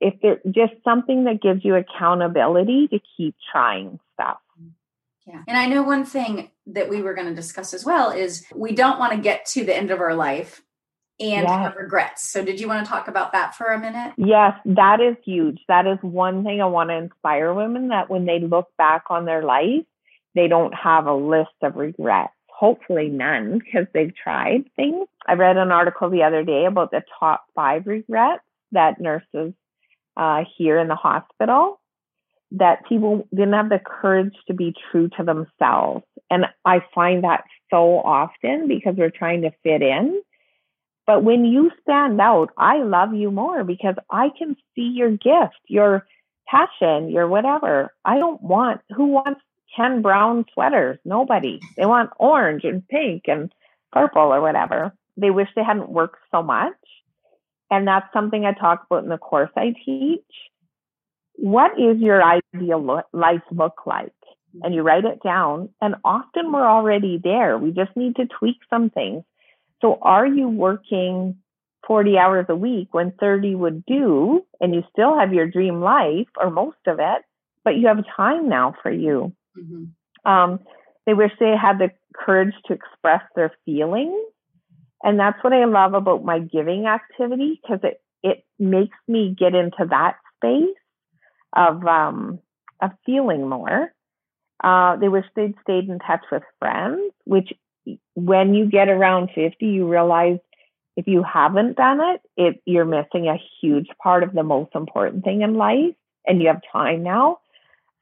if 0.00 0.14
there's 0.22 0.38
just 0.50 0.74
something 0.84 1.24
that 1.24 1.42
gives 1.42 1.64
you 1.64 1.74
accountability 1.74 2.88
to 2.88 3.00
keep 3.16 3.34
trying 3.50 3.98
stuff. 4.14 4.38
Yeah. 5.26 5.42
And 5.46 5.58
I 5.58 5.66
know 5.66 5.82
one 5.82 6.04
thing 6.04 6.50
that 6.68 6.88
we 6.88 7.02
were 7.02 7.14
going 7.14 7.28
to 7.28 7.34
discuss 7.34 7.74
as 7.74 7.84
well 7.84 8.10
is 8.10 8.46
we 8.54 8.72
don't 8.72 8.98
want 8.98 9.12
to 9.12 9.18
get 9.18 9.44
to 9.46 9.64
the 9.64 9.76
end 9.76 9.90
of 9.90 10.00
our 10.00 10.14
life 10.14 10.62
and 11.20 11.46
yes. 11.46 11.48
have 11.48 11.76
regrets. 11.76 12.30
So, 12.30 12.44
did 12.44 12.60
you 12.60 12.68
want 12.68 12.84
to 12.84 12.90
talk 12.90 13.08
about 13.08 13.32
that 13.32 13.54
for 13.54 13.66
a 13.66 13.78
minute? 13.78 14.14
Yes, 14.16 14.54
that 14.64 15.00
is 15.00 15.16
huge. 15.24 15.60
That 15.68 15.86
is 15.86 15.98
one 16.02 16.44
thing 16.44 16.60
I 16.60 16.66
want 16.66 16.90
to 16.90 16.96
inspire 16.96 17.52
women 17.52 17.88
that 17.88 18.08
when 18.08 18.24
they 18.24 18.38
look 18.38 18.68
back 18.76 19.04
on 19.10 19.24
their 19.24 19.42
life, 19.42 19.84
they 20.34 20.48
don't 20.48 20.74
have 20.74 21.06
a 21.06 21.14
list 21.14 21.50
of 21.62 21.76
regrets. 21.76 22.32
Hopefully, 22.48 23.08
none 23.08 23.58
because 23.58 23.86
they've 23.92 24.14
tried 24.14 24.64
things. 24.76 25.06
I 25.26 25.34
read 25.34 25.56
an 25.56 25.72
article 25.72 26.10
the 26.10 26.22
other 26.22 26.44
day 26.44 26.64
about 26.64 26.90
the 26.90 27.02
top 27.18 27.44
five 27.54 27.86
regrets 27.86 28.42
that 28.72 29.00
nurses 29.00 29.54
uh, 30.16 30.44
here 30.56 30.78
in 30.78 30.88
the 30.88 30.96
hospital 30.96 31.80
that 32.52 32.86
people 32.88 33.26
didn't 33.30 33.52
have 33.52 33.68
the 33.68 33.78
courage 33.78 34.34
to 34.46 34.54
be 34.54 34.74
true 34.90 35.08
to 35.16 35.22
themselves. 35.22 36.04
And 36.30 36.46
I 36.64 36.80
find 36.94 37.24
that 37.24 37.44
so 37.70 37.98
often 37.98 38.68
because 38.68 38.94
we're 38.96 39.10
trying 39.10 39.42
to 39.42 39.50
fit 39.62 39.82
in. 39.82 40.22
But 41.08 41.24
when 41.24 41.46
you 41.46 41.70
stand 41.80 42.20
out, 42.20 42.50
I 42.58 42.82
love 42.82 43.14
you 43.14 43.30
more 43.30 43.64
because 43.64 43.94
I 44.10 44.28
can 44.36 44.58
see 44.74 44.92
your 44.94 45.10
gift, 45.10 45.56
your 45.66 46.06
passion, 46.46 47.08
your 47.08 47.26
whatever. 47.26 47.94
I 48.04 48.18
don't 48.18 48.42
want, 48.42 48.82
who 48.94 49.06
wants 49.06 49.40
10 49.74 50.02
brown 50.02 50.44
sweaters? 50.52 50.98
Nobody. 51.06 51.60
They 51.78 51.86
want 51.86 52.10
orange 52.18 52.64
and 52.64 52.86
pink 52.88 53.22
and 53.26 53.50
purple 53.90 54.34
or 54.34 54.42
whatever. 54.42 54.92
They 55.16 55.30
wish 55.30 55.48
they 55.56 55.64
hadn't 55.64 55.88
worked 55.88 56.18
so 56.30 56.42
much. 56.42 56.74
And 57.70 57.88
that's 57.88 58.12
something 58.12 58.44
I 58.44 58.52
talk 58.52 58.84
about 58.84 59.04
in 59.04 59.08
the 59.08 59.16
course 59.16 59.50
I 59.56 59.72
teach 59.86 60.20
what 61.36 61.80
is 61.80 61.98
your 62.00 62.22
ideal 62.22 63.02
life 63.14 63.42
look 63.50 63.86
like? 63.86 64.12
And 64.62 64.74
you 64.74 64.82
write 64.82 65.06
it 65.06 65.22
down. 65.22 65.70
And 65.80 65.94
often 66.04 66.52
we're 66.52 66.68
already 66.68 67.18
there. 67.22 67.56
We 67.56 67.70
just 67.70 67.96
need 67.96 68.16
to 68.16 68.26
tweak 68.26 68.56
some 68.68 68.90
things. 68.90 69.24
So 69.80 69.98
are 70.02 70.26
you 70.26 70.48
working 70.48 71.36
40 71.86 72.18
hours 72.18 72.46
a 72.48 72.56
week 72.56 72.88
when 72.92 73.12
30 73.20 73.54
would 73.54 73.84
do 73.86 74.44
and 74.60 74.74
you 74.74 74.82
still 74.92 75.18
have 75.18 75.32
your 75.32 75.48
dream 75.48 75.80
life 75.80 76.28
or 76.40 76.50
most 76.50 76.78
of 76.86 76.98
it, 77.00 77.22
but 77.64 77.76
you 77.76 77.86
have 77.86 78.04
time 78.16 78.48
now 78.48 78.74
for 78.82 78.90
you? 78.90 79.32
Mm-hmm. 79.56 80.30
Um, 80.30 80.60
they 81.06 81.14
wish 81.14 81.32
they 81.40 81.54
had 81.60 81.78
the 81.78 81.90
courage 82.14 82.54
to 82.66 82.74
express 82.74 83.22
their 83.34 83.52
feelings. 83.64 84.14
And 85.02 85.18
that's 85.18 85.42
what 85.42 85.52
I 85.52 85.64
love 85.64 85.94
about 85.94 86.24
my 86.24 86.40
giving 86.40 86.86
activity 86.86 87.60
because 87.62 87.80
it, 87.84 88.02
it 88.22 88.44
makes 88.58 88.96
me 89.06 89.34
get 89.38 89.54
into 89.54 89.86
that 89.90 90.16
space 90.36 90.74
of 91.56 91.86
um, 91.86 92.40
of 92.82 92.90
feeling 93.06 93.48
more. 93.48 93.92
Uh, 94.62 94.96
they 94.96 95.08
wish 95.08 95.24
they'd 95.34 95.54
stayed 95.62 95.88
in 95.88 95.98
touch 96.00 96.24
with 96.32 96.42
friends, 96.58 97.12
which 97.24 97.52
when 98.14 98.54
you 98.54 98.66
get 98.66 98.88
around 98.88 99.30
50, 99.34 99.66
you 99.66 99.88
realize 99.88 100.38
if 100.96 101.06
you 101.06 101.22
haven't 101.22 101.76
done 101.76 102.00
it, 102.00 102.20
it 102.36 102.60
you're 102.64 102.84
missing 102.84 103.28
a 103.28 103.40
huge 103.60 103.88
part 104.02 104.22
of 104.22 104.32
the 104.32 104.42
most 104.42 104.70
important 104.74 105.24
thing 105.24 105.42
in 105.42 105.54
life, 105.54 105.94
and 106.26 106.42
you 106.42 106.48
have 106.48 106.60
time 106.72 107.02
now. 107.02 107.38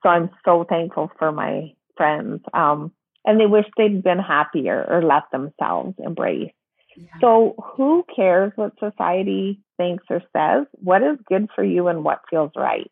So 0.02 0.08
I'm 0.08 0.30
so 0.44 0.64
thankful 0.68 1.10
for 1.18 1.30
my 1.32 1.72
friends. 1.96 2.42
Um, 2.54 2.92
and 3.24 3.40
they 3.40 3.46
wish 3.46 3.66
they'd 3.76 4.02
been 4.02 4.18
happier 4.18 4.86
or 4.88 5.02
let 5.02 5.24
themselves 5.32 5.94
embrace. 5.98 6.52
Yeah. 6.96 7.06
So 7.20 7.54
who 7.76 8.04
cares 8.14 8.52
what 8.56 8.72
society 8.78 9.60
thinks 9.76 10.04
or 10.08 10.22
says? 10.32 10.66
What 10.72 11.02
is 11.02 11.18
good 11.28 11.48
for 11.54 11.64
you 11.64 11.88
and 11.88 12.04
what 12.04 12.20
feels 12.30 12.52
right? 12.56 12.90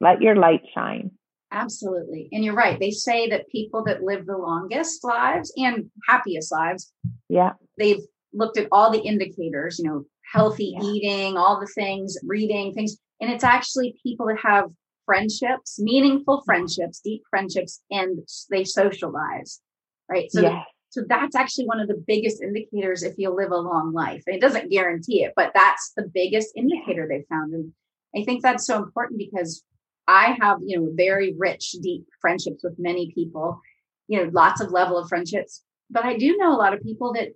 Let 0.00 0.20
your 0.20 0.36
light 0.36 0.62
shine. 0.74 1.12
Absolutely. 1.50 2.28
And 2.32 2.44
you're 2.44 2.54
right. 2.54 2.78
They 2.78 2.90
say 2.90 3.28
that 3.30 3.48
people 3.48 3.82
that 3.84 4.02
live 4.02 4.26
the 4.26 4.36
longest 4.36 5.02
lives 5.02 5.52
and 5.56 5.90
happiest 6.06 6.52
lives, 6.52 6.92
yeah, 7.28 7.52
they've 7.78 8.02
looked 8.32 8.58
at 8.58 8.68
all 8.70 8.90
the 8.90 9.00
indicators, 9.00 9.78
you 9.78 9.88
know, 9.88 10.04
healthy 10.30 10.74
yeah. 10.76 10.86
eating, 10.86 11.36
all 11.36 11.58
the 11.58 11.66
things, 11.66 12.18
reading 12.22 12.74
things. 12.74 12.98
And 13.20 13.30
it's 13.30 13.44
actually 13.44 13.98
people 14.02 14.26
that 14.26 14.38
have 14.42 14.70
friendships, 15.06 15.80
meaningful 15.80 16.38
mm-hmm. 16.38 16.44
friendships, 16.44 17.00
deep 17.02 17.22
friendships, 17.30 17.80
and 17.90 18.18
they 18.50 18.64
socialize. 18.64 19.60
Right. 20.08 20.30
So 20.30 20.42
yes. 20.42 20.64
So 20.90 21.02
that's 21.06 21.36
actually 21.36 21.66
one 21.66 21.80
of 21.80 21.88
the 21.88 22.02
biggest 22.06 22.42
indicators 22.42 23.02
if 23.02 23.18
you 23.18 23.30
live 23.30 23.50
a 23.50 23.58
long 23.58 23.92
life. 23.92 24.22
And 24.26 24.34
it 24.34 24.40
doesn't 24.40 24.70
guarantee 24.70 25.22
it, 25.22 25.32
but 25.36 25.52
that's 25.54 25.92
the 25.96 26.10
biggest 26.12 26.48
indicator 26.56 27.06
they 27.06 27.26
found. 27.28 27.52
And 27.52 27.72
I 28.16 28.24
think 28.24 28.42
that's 28.42 28.66
so 28.66 28.82
important 28.82 29.18
because 29.18 29.62
I 30.08 30.36
have, 30.40 30.58
you 30.64 30.80
know, 30.80 30.90
very 30.94 31.34
rich, 31.38 31.72
deep 31.82 32.06
friendships 32.20 32.64
with 32.64 32.78
many 32.78 33.12
people. 33.14 33.60
you 34.08 34.24
know, 34.24 34.30
lots 34.32 34.60
of 34.62 34.72
level 34.72 34.98
of 34.98 35.08
friendships. 35.08 35.62
But 35.90 36.04
I 36.04 36.16
do 36.16 36.36
know 36.38 36.52
a 36.54 36.56
lot 36.58 36.74
of 36.74 36.82
people 36.82 37.12
that 37.14 37.28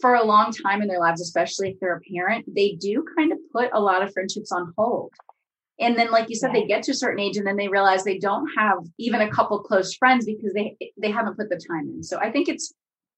for 0.00 0.14
a 0.14 0.24
long 0.24 0.52
time 0.52 0.82
in 0.82 0.88
their 0.88 1.00
lives, 1.00 1.20
especially 1.20 1.70
if 1.70 1.80
they're 1.80 1.96
a 1.96 2.14
parent, 2.14 2.46
they 2.54 2.72
do 2.72 3.04
kind 3.16 3.32
of 3.32 3.38
put 3.52 3.70
a 3.72 3.80
lot 3.80 4.02
of 4.02 4.12
friendships 4.12 4.52
on 4.52 4.72
hold. 4.76 5.12
And 5.80 5.96
then, 5.98 6.10
like 6.10 6.28
you 6.28 6.36
said, 6.36 6.52
they 6.52 6.66
get 6.66 6.82
to 6.84 6.92
a 6.92 6.94
certain 6.94 7.20
age 7.20 7.38
and 7.38 7.46
then 7.46 7.56
they 7.56 7.68
realize 7.68 8.04
they 8.04 8.18
don't 8.18 8.48
have 8.56 8.78
even 8.98 9.22
a 9.22 9.30
couple 9.30 9.58
close 9.60 9.94
friends 9.94 10.26
because 10.26 10.52
they 10.52 10.76
they 11.00 11.10
haven't 11.10 11.38
put 11.38 11.48
the 11.48 11.56
time 11.56 11.88
in. 11.94 12.02
So 12.02 12.18
I 12.18 12.30
think 12.30 12.48
it's 12.48 12.74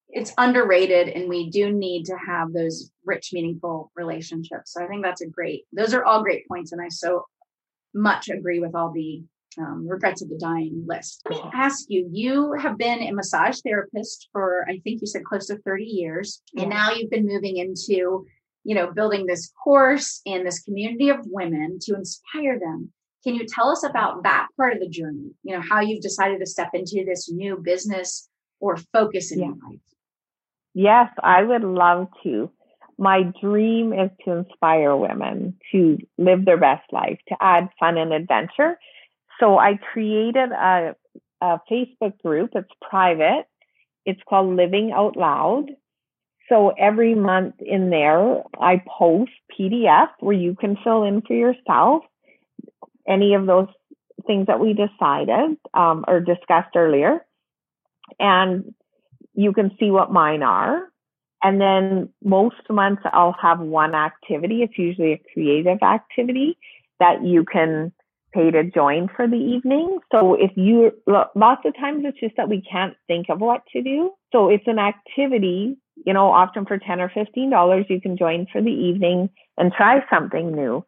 it's 0.08 0.32
underrated 0.38 1.08
and 1.08 1.28
we 1.28 1.50
do 1.50 1.72
need 1.72 2.04
to 2.06 2.16
have 2.26 2.52
those 2.52 2.90
rich, 3.04 3.30
meaningful 3.32 3.90
relationships. 3.96 4.72
So 4.72 4.84
I 4.84 4.86
think 4.86 5.02
that's 5.02 5.22
a 5.22 5.26
great, 5.28 5.64
those 5.72 5.94
are 5.94 6.04
all 6.04 6.22
great 6.22 6.46
points. 6.48 6.72
And 6.72 6.82
I 6.82 6.88
so 6.88 7.24
much 7.94 8.28
agree 8.28 8.60
with 8.60 8.74
all 8.74 8.92
the 8.92 9.22
um, 9.58 9.86
regrets 9.86 10.22
of 10.22 10.28
the 10.28 10.38
dying 10.38 10.84
list. 10.86 11.22
I 11.30 11.50
ask 11.54 11.84
you, 11.88 12.08
you 12.10 12.54
have 12.54 12.78
been 12.78 13.02
a 13.02 13.12
massage 13.12 13.60
therapist 13.60 14.28
for, 14.32 14.64
I 14.68 14.78
think 14.78 15.00
you 15.00 15.06
said 15.06 15.24
close 15.24 15.46
to 15.48 15.58
30 15.58 15.84
years. 15.84 16.42
And 16.56 16.70
now 16.70 16.92
you've 16.92 17.10
been 17.10 17.26
moving 17.26 17.58
into, 17.58 18.26
you 18.64 18.74
know, 18.74 18.90
building 18.92 19.26
this 19.26 19.52
course 19.62 20.20
and 20.26 20.46
this 20.46 20.62
community 20.62 21.10
of 21.10 21.18
women 21.26 21.78
to 21.82 21.94
inspire 21.94 22.58
them. 22.58 22.92
Can 23.24 23.34
you 23.34 23.46
tell 23.46 23.68
us 23.68 23.84
about 23.84 24.24
that 24.24 24.48
part 24.56 24.72
of 24.72 24.80
the 24.80 24.88
journey? 24.88 25.30
You 25.44 25.56
know, 25.56 25.62
how 25.68 25.80
you've 25.80 26.02
decided 26.02 26.40
to 26.40 26.46
step 26.46 26.70
into 26.74 27.04
this 27.06 27.30
new 27.30 27.56
business 27.56 28.28
or 28.58 28.76
focus 28.92 29.30
in 29.30 29.40
yeah. 29.40 29.46
your 29.46 29.54
life? 29.54 29.80
Yes, 30.74 31.10
I 31.22 31.42
would 31.42 31.62
love 31.62 32.08
to. 32.22 32.50
My 33.02 33.22
dream 33.40 33.92
is 33.92 34.10
to 34.24 34.30
inspire 34.32 34.96
women 34.96 35.56
to 35.72 35.98
live 36.18 36.44
their 36.44 36.56
best 36.58 36.84
life, 36.92 37.18
to 37.28 37.36
add 37.40 37.68
fun 37.80 37.98
and 37.98 38.12
adventure 38.12 38.78
so 39.42 39.58
I 39.58 39.78
created 39.92 40.52
a, 40.52 40.94
a 41.40 41.60
Facebook 41.70 42.20
group. 42.22 42.50
It's 42.54 42.70
private. 42.80 43.46
It's 44.06 44.20
called 44.28 44.56
Living 44.56 44.92
Out 44.94 45.16
Loud. 45.16 45.66
So 46.48 46.70
every 46.78 47.14
month 47.14 47.56
in 47.60 47.90
there, 47.90 48.42
I 48.60 48.82
post 48.86 49.32
PDF 49.58 50.08
where 50.20 50.36
you 50.36 50.54
can 50.54 50.76
fill 50.84 51.02
in 51.04 51.22
for 51.22 51.34
yourself 51.34 52.04
any 53.08 53.34
of 53.34 53.46
those 53.46 53.68
things 54.26 54.46
that 54.46 54.60
we 54.60 54.74
decided 54.74 55.56
um, 55.74 56.04
or 56.06 56.20
discussed 56.20 56.76
earlier. 56.76 57.24
And 58.20 58.74
you 59.34 59.52
can 59.52 59.72
see 59.80 59.90
what 59.90 60.12
mine 60.12 60.42
are. 60.42 60.91
And 61.42 61.60
then 61.60 62.08
most 62.22 62.68
months 62.70 63.02
I'll 63.12 63.36
have 63.40 63.60
one 63.60 63.94
activity. 63.94 64.62
It's 64.62 64.78
usually 64.78 65.12
a 65.12 65.22
creative 65.32 65.78
activity 65.82 66.56
that 67.00 67.24
you 67.24 67.44
can 67.44 67.92
pay 68.32 68.50
to 68.50 68.64
join 68.64 69.08
for 69.14 69.26
the 69.26 69.36
evening. 69.36 69.98
So 70.10 70.34
if 70.34 70.52
you, 70.56 70.92
lots 71.06 71.62
of 71.64 71.74
times 71.76 72.04
it's 72.06 72.18
just 72.20 72.36
that 72.36 72.48
we 72.48 72.62
can't 72.62 72.94
think 73.06 73.26
of 73.28 73.40
what 73.40 73.62
to 73.72 73.82
do. 73.82 74.12
So 74.32 74.48
it's 74.48 74.66
an 74.66 74.78
activity, 74.78 75.76
you 76.06 76.12
know, 76.14 76.30
often 76.30 76.64
for 76.64 76.78
10 76.78 77.00
or 77.00 77.10
$15, 77.10 77.90
you 77.90 78.00
can 78.00 78.16
join 78.16 78.46
for 78.50 78.62
the 78.62 78.70
evening 78.70 79.28
and 79.58 79.72
try 79.72 80.02
something 80.10 80.52
new. 80.54 80.84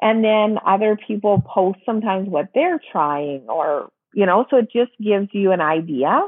And 0.00 0.24
then 0.24 0.58
other 0.66 0.96
people 0.96 1.42
post 1.46 1.80
sometimes 1.84 2.28
what 2.28 2.48
they're 2.54 2.80
trying 2.92 3.46
or, 3.48 3.90
you 4.14 4.26
know, 4.26 4.46
so 4.50 4.58
it 4.58 4.72
just 4.72 4.92
gives 5.02 5.28
you 5.32 5.52
an 5.52 5.60
idea. 5.60 6.20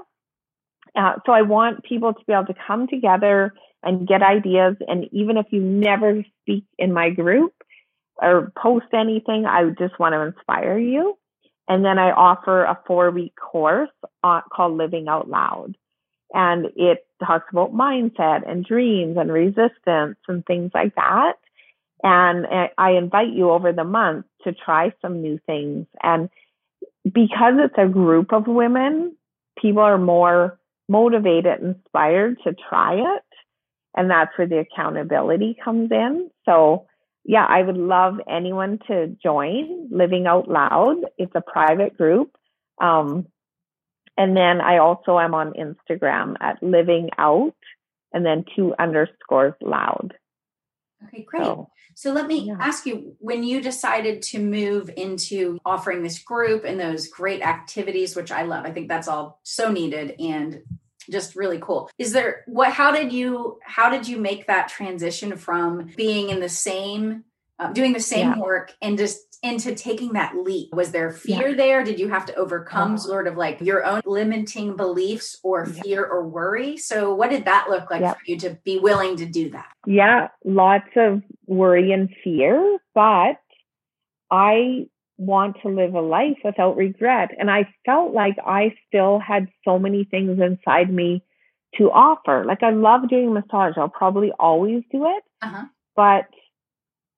Uh, 0.96 1.14
so 1.26 1.32
I 1.32 1.42
want 1.42 1.84
people 1.84 2.14
to 2.14 2.20
be 2.26 2.32
able 2.32 2.46
to 2.46 2.54
come 2.66 2.88
together 2.88 3.52
and 3.82 4.08
get 4.08 4.22
ideas. 4.22 4.76
And 4.88 5.06
even 5.12 5.36
if 5.36 5.46
you 5.50 5.60
never 5.60 6.24
speak 6.42 6.64
in 6.78 6.92
my 6.92 7.10
group, 7.10 7.52
or 8.20 8.52
post 8.56 8.86
anything. 8.92 9.46
I 9.46 9.68
just 9.78 9.98
want 9.98 10.14
to 10.14 10.20
inspire 10.22 10.78
you. 10.78 11.18
And 11.68 11.84
then 11.84 11.98
I 11.98 12.12
offer 12.12 12.64
a 12.64 12.78
four 12.86 13.10
week 13.10 13.34
course 13.36 13.90
on, 14.22 14.42
called 14.52 14.76
Living 14.76 15.08
Out 15.08 15.28
Loud. 15.28 15.76
And 16.32 16.66
it 16.76 17.06
talks 17.24 17.46
about 17.50 17.72
mindset 17.72 18.48
and 18.48 18.64
dreams 18.64 19.16
and 19.18 19.32
resistance 19.32 20.18
and 20.28 20.44
things 20.44 20.70
like 20.74 20.94
that. 20.96 21.34
And 22.02 22.46
I 22.76 22.92
invite 22.92 23.32
you 23.32 23.50
over 23.50 23.72
the 23.72 23.84
month 23.84 24.26
to 24.44 24.52
try 24.52 24.92
some 25.02 25.22
new 25.22 25.40
things. 25.46 25.86
And 26.02 26.28
because 27.04 27.54
it's 27.58 27.78
a 27.78 27.88
group 27.88 28.32
of 28.32 28.46
women, 28.46 29.16
people 29.60 29.82
are 29.82 29.98
more 29.98 30.58
motivated, 30.88 31.60
inspired 31.62 32.38
to 32.44 32.54
try 32.68 32.94
it. 32.94 33.22
And 33.96 34.10
that's 34.10 34.36
where 34.36 34.46
the 34.46 34.58
accountability 34.58 35.56
comes 35.62 35.90
in. 35.90 36.30
So 36.44 36.86
yeah, 37.24 37.44
I 37.44 37.62
would 37.62 37.76
love 37.76 38.18
anyone 38.28 38.78
to 38.86 39.16
join 39.22 39.88
Living 39.90 40.26
Out 40.26 40.48
Loud. 40.48 40.98
It's 41.18 41.32
a 41.34 41.40
private 41.40 41.96
group. 41.96 42.30
Um, 42.80 43.26
and 44.16 44.36
then 44.36 44.60
I 44.60 44.78
also 44.78 45.18
am 45.18 45.34
on 45.34 45.54
Instagram 45.54 46.36
at 46.40 46.62
Living 46.62 47.10
Out 47.18 47.56
and 48.12 48.24
then 48.24 48.44
two 48.54 48.74
underscores 48.78 49.54
loud. 49.60 50.14
Okay, 51.08 51.22
great. 51.22 51.42
So, 51.42 51.68
so 51.96 52.12
let 52.12 52.26
me 52.26 52.40
yeah. 52.40 52.56
ask 52.60 52.84
you 52.84 53.16
when 53.20 53.42
you 53.42 53.62
decided 53.62 54.20
to 54.24 54.38
move 54.38 54.90
into 54.98 55.58
offering 55.64 56.02
this 56.02 56.18
group 56.18 56.64
and 56.64 56.78
those 56.78 57.08
great 57.08 57.40
activities, 57.40 58.14
which 58.14 58.30
I 58.30 58.42
love, 58.42 58.66
I 58.66 58.70
think 58.70 58.88
that's 58.88 59.08
all 59.08 59.40
so 59.44 59.72
needed 59.72 60.14
and 60.20 60.60
just 61.08 61.36
really 61.36 61.58
cool 61.60 61.88
is 61.98 62.12
there 62.12 62.42
what 62.46 62.72
how 62.72 62.90
did 62.90 63.12
you 63.12 63.60
how 63.62 63.88
did 63.88 64.08
you 64.08 64.18
make 64.18 64.48
that 64.48 64.68
transition 64.68 65.36
from 65.36 65.88
being 65.96 66.30
in 66.30 66.40
the 66.40 66.48
same 66.48 67.22
uh, 67.60 67.72
doing 67.72 67.92
the 67.92 68.00
same 68.00 68.32
yeah. 68.32 68.38
work 68.38 68.74
and 68.82 68.98
just 68.98 69.38
into 69.42 69.72
taking 69.74 70.14
that 70.14 70.34
leap 70.34 70.68
was 70.74 70.90
there 70.90 71.12
fear 71.12 71.50
yeah. 71.50 71.54
there 71.54 71.84
did 71.84 72.00
you 72.00 72.08
have 72.08 72.26
to 72.26 72.34
overcome 72.34 72.94
oh. 72.94 72.96
sort 72.96 73.28
of 73.28 73.36
like 73.36 73.60
your 73.60 73.84
own 73.84 74.00
limiting 74.04 74.74
beliefs 74.74 75.38
or 75.44 75.64
fear 75.64 76.04
or 76.04 76.26
worry 76.26 76.76
so 76.76 77.14
what 77.14 77.30
did 77.30 77.44
that 77.44 77.68
look 77.70 77.88
like 77.88 78.02
for 78.02 78.22
you 78.26 78.36
to 78.36 78.58
be 78.64 78.78
willing 78.78 79.16
to 79.16 79.26
do 79.26 79.50
that 79.50 79.68
yeah 79.86 80.26
lots 80.44 80.90
of 80.96 81.22
worry 81.46 81.92
and 81.92 82.08
fear 82.22 82.78
but 82.94 83.40
i 84.30 84.86
want 85.18 85.56
to 85.62 85.68
live 85.68 85.94
a 85.94 86.00
life 86.00 86.36
without 86.44 86.76
regret. 86.76 87.30
And 87.38 87.50
I 87.50 87.68
felt 87.84 88.12
like 88.12 88.36
I 88.44 88.74
still 88.86 89.18
had 89.18 89.48
so 89.64 89.78
many 89.78 90.04
things 90.04 90.38
inside 90.40 90.92
me 90.92 91.22
to 91.76 91.90
offer. 91.90 92.44
Like 92.44 92.62
I 92.62 92.70
love 92.70 93.08
doing 93.08 93.32
massage. 93.32 93.74
I'll 93.76 93.88
probably 93.88 94.32
always 94.38 94.82
do 94.90 95.06
it. 95.06 95.22
Uh-huh. 95.42 95.64
But 95.94 96.26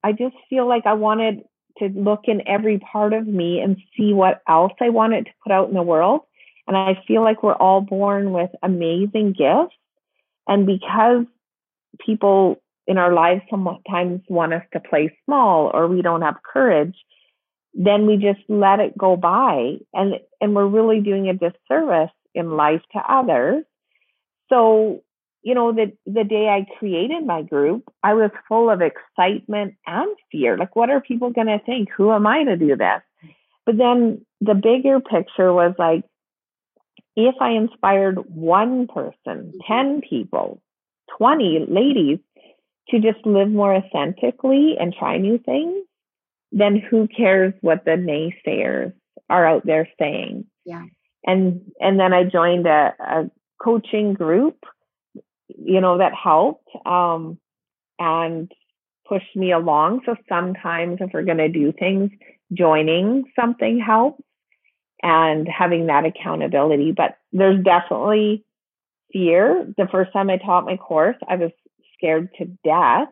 I 0.04 0.12
just 0.12 0.36
feel 0.48 0.68
like 0.68 0.86
I 0.86 0.94
wanted 0.94 1.42
to 1.78 1.88
look 1.88 2.22
in 2.24 2.46
every 2.46 2.78
part 2.78 3.12
of 3.12 3.26
me 3.26 3.60
and 3.60 3.76
see 3.96 4.12
what 4.12 4.42
else 4.48 4.72
I 4.80 4.90
wanted 4.90 5.26
to 5.26 5.30
put 5.42 5.52
out 5.52 5.68
in 5.68 5.74
the 5.74 5.82
world. 5.82 6.22
And 6.66 6.76
I 6.76 7.02
feel 7.06 7.22
like 7.22 7.42
we're 7.42 7.54
all 7.54 7.80
born 7.80 8.32
with 8.32 8.50
amazing 8.62 9.32
gifts. 9.32 9.74
And 10.46 10.66
because 10.66 11.24
people 12.04 12.60
in 12.88 12.96
our 12.96 13.12
lives 13.12 13.42
sometimes 13.50 14.22
want 14.28 14.54
us 14.54 14.64
to 14.72 14.80
play 14.80 15.14
small 15.26 15.70
or 15.72 15.86
we 15.86 16.00
don't 16.00 16.22
have 16.22 16.42
courage, 16.42 16.96
then 17.74 18.06
we 18.06 18.16
just 18.16 18.40
let 18.48 18.80
it 18.80 18.96
go 18.96 19.14
by. 19.14 19.76
And 19.92 20.14
and 20.40 20.54
we're 20.56 20.66
really 20.66 21.00
doing 21.00 21.28
a 21.28 21.34
disservice 21.34 22.10
in 22.34 22.56
life 22.56 22.80
to 22.92 22.98
others. 22.98 23.64
So 24.48 25.02
you 25.42 25.54
know 25.54 25.72
the 25.72 25.92
the 26.06 26.24
day 26.24 26.48
i 26.48 26.66
created 26.78 27.24
my 27.24 27.42
group 27.42 27.84
i 28.02 28.12
was 28.12 28.30
full 28.48 28.70
of 28.70 28.80
excitement 28.80 29.74
and 29.86 30.16
fear. 30.32 30.56
Like 30.56 30.74
what 30.74 30.90
are 30.90 31.00
people 31.00 31.30
going 31.30 31.46
to 31.46 31.60
think? 31.64 31.90
Who 31.96 32.10
am 32.10 32.26
i 32.26 32.42
to 32.42 32.56
do 32.56 32.74
this? 32.74 33.02
But 33.66 33.76
then 33.76 34.24
the 34.40 34.54
bigger 34.54 34.98
picture 35.00 35.52
was 35.52 35.74
like 35.78 36.04
if 37.16 37.34
i 37.40 37.50
inspired 37.50 38.18
one 38.34 38.86
person 38.86 39.52
mm-hmm. 39.52 39.72
10 39.72 40.00
people 40.08 40.62
20 41.18 41.66
ladies 41.68 42.18
to 42.90 43.00
just 43.00 43.24
live 43.26 43.50
more 43.50 43.74
authentically 43.74 44.76
and 44.78 44.94
try 44.94 45.18
new 45.18 45.38
things 45.38 45.84
then 46.52 46.76
who 46.76 47.08
cares 47.08 47.52
what 47.60 47.84
the 47.84 47.92
naysayers 47.92 48.92
are 49.28 49.46
out 49.46 49.66
there 49.66 49.88
saying? 49.98 50.46
Yeah. 50.64 50.84
And 51.24 51.72
and 51.80 51.98
then 52.00 52.12
I 52.12 52.24
joined 52.24 52.66
a, 52.66 52.94
a 52.98 53.30
coaching 53.62 54.14
group, 54.14 54.64
you 55.48 55.80
know, 55.80 55.98
that 55.98 56.12
helped 56.14 56.68
um, 56.86 57.38
and 57.98 58.50
pushed 59.06 59.34
me 59.34 59.52
along. 59.52 60.02
So 60.06 60.16
sometimes 60.28 60.98
if 61.00 61.10
we're 61.12 61.22
going 61.22 61.38
to 61.38 61.48
do 61.48 61.72
things, 61.72 62.10
joining 62.52 63.24
something 63.38 63.80
helps 63.80 64.22
and 65.02 65.46
having 65.48 65.86
that 65.86 66.04
accountability. 66.06 66.92
But 66.92 67.18
there's 67.32 67.62
definitely 67.62 68.44
fear. 69.12 69.66
The 69.76 69.88
first 69.90 70.12
time 70.12 70.30
I 70.30 70.38
taught 70.38 70.64
my 70.64 70.76
course, 70.76 71.16
I 71.28 71.36
was 71.36 71.50
scared 71.98 72.30
to 72.38 72.46
death. 72.64 73.08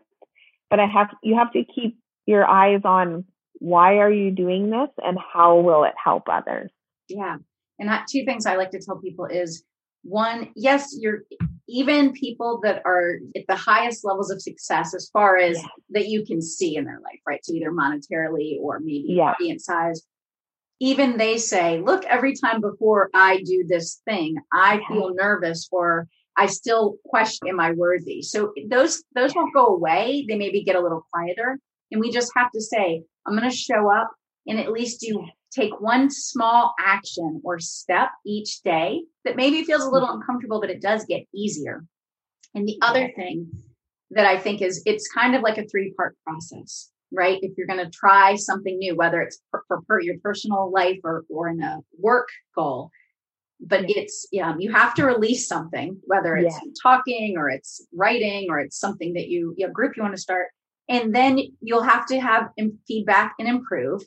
But 0.71 0.81
I 0.81 0.87
have 0.87 1.09
you 1.23 1.37
have 1.37 1.53
to 1.53 1.65
keep 1.65 1.99
your 2.27 2.47
eyes 2.47 2.81
on 2.85 3.25
why 3.59 3.99
are 3.99 4.13
you 4.13 4.31
doing 4.31 4.71
this 4.71 4.91
and 5.03 5.19
how 5.33 5.61
will 5.61 5.85
it 5.85 5.95
help 6.03 6.25
others? 6.31 6.71
Yeah. 7.09 7.37
And 7.79 7.89
that, 7.89 8.07
two 8.11 8.25
things 8.25 8.47
I 8.47 8.57
like 8.57 8.71
to 8.71 8.81
tell 8.81 8.97
people 8.97 9.27
is 9.27 9.63
one, 10.03 10.51
yes, 10.57 10.95
you're 10.99 11.23
even 11.69 12.13
people 12.13 12.61
that 12.63 12.83
are 12.85 13.19
at 13.35 13.45
the 13.49 13.57
highest 13.57 14.05
levels 14.05 14.31
of 14.31 14.41
success 14.41 14.95
as 14.95 15.09
far 15.13 15.37
as 15.37 15.59
yeah. 15.59 15.67
that 15.91 16.09
you 16.09 16.25
can 16.25 16.41
see 16.41 16.77
in 16.77 16.85
their 16.85 17.01
life, 17.01 17.21
right? 17.27 17.45
So 17.45 17.53
either 17.55 17.73
monetarily 17.73 18.57
or 18.61 18.79
maybe 18.79 19.07
yeah. 19.09 19.33
audience 19.33 19.65
size. 19.65 20.03
even 20.79 21.17
they 21.17 21.39
say, 21.39 21.81
look, 21.81 22.05
every 22.05 22.35
time 22.35 22.61
before 22.61 23.11
I 23.15 23.43
do 23.43 23.65
this 23.67 24.01
thing, 24.05 24.37
I 24.53 24.81
feel 24.89 25.15
nervous 25.15 25.69
or 25.73 26.07
I 26.37 26.47
still 26.47 26.97
question, 27.05 27.49
am 27.49 27.61
I 27.61 27.73
worthy? 27.73 28.23
So 28.23 28.53
those, 28.69 29.03
those 29.15 29.35
won't 29.35 29.55
go 29.55 29.67
away. 29.67 30.25
They 30.29 30.37
maybe 30.37 30.63
get 30.63 30.77
a 30.77 30.81
little 30.81 31.07
quieter. 31.13 31.59
And 31.91 32.01
we 32.01 32.11
just 32.11 32.33
have 32.37 32.51
to 32.53 32.61
say, 32.61 33.03
I'm 33.27 33.37
going 33.37 33.49
to 33.49 33.57
show 33.57 33.91
up 33.93 34.11
and 34.47 34.61
at 34.61 34.73
least 34.73 35.01
do 35.01 35.25
take 35.51 35.81
one 35.81 36.11
small 36.11 36.75
action 36.79 37.41
or 37.45 37.59
step 37.59 38.11
each 38.25 38.61
day 38.63 39.03
that 39.25 39.37
maybe 39.37 39.65
feels 39.65 39.85
a 39.85 39.91
little 39.91 40.11
uncomfortable, 40.11 40.61
but 40.61 40.71
it 40.71 40.83
does 40.83 41.05
get 41.07 41.25
easier. 41.35 41.85
And 42.55 42.67
the 42.67 42.79
other 42.83 43.11
thing 43.17 43.49
that 44.11 44.27
I 44.27 44.39
think 44.39 44.63
is 44.63 44.83
it's 44.85 45.09
kind 45.09 45.35
of 45.35 45.43
like 45.43 45.59
a 45.59 45.67
three 45.67 45.93
part 45.97 46.17
process 46.25 46.91
right? 47.13 47.39
If 47.43 47.53
you're 47.57 47.67
going 47.67 47.85
to 47.85 47.91
try 47.91 48.35
something 48.35 48.79
new, 48.79 48.97
whether 48.97 49.21
it's 49.21 49.39
for, 49.51 49.65
for, 49.69 49.81
for, 49.87 50.01
your 50.01 50.17
personal 50.23 50.71
life 50.71 50.99
or, 51.05 51.25
or 51.29 51.49
in 51.49 51.63
a 51.63 51.79
work 51.99 52.29
goal, 52.55 52.91
but 53.61 53.89
it's, 53.89 54.27
yeah, 54.33 54.55
you 54.59 54.73
have 54.73 54.95
to 54.95 55.05
release 55.05 55.49
something, 55.49 55.99
whether 56.05 56.37
it's 56.37 56.55
yeah. 56.63 56.71
talking 56.83 57.37
or 57.39 57.49
it's 57.49 57.87
writing 57.93 58.49
or 58.51 58.59
it's 58.59 58.79
something 58.79 59.15
that 59.15 59.29
you, 59.29 59.55
a 59.65 59.69
group 59.69 59.97
you 59.97 60.03
want 60.03 60.15
to 60.15 60.21
start. 60.21 60.49
And 60.89 61.15
then 61.15 61.41
you'll 61.61 61.83
have 61.83 62.07
to 62.07 62.21
have 62.21 62.51
feedback 62.87 63.35
and 63.39 63.49
improve. 63.49 64.03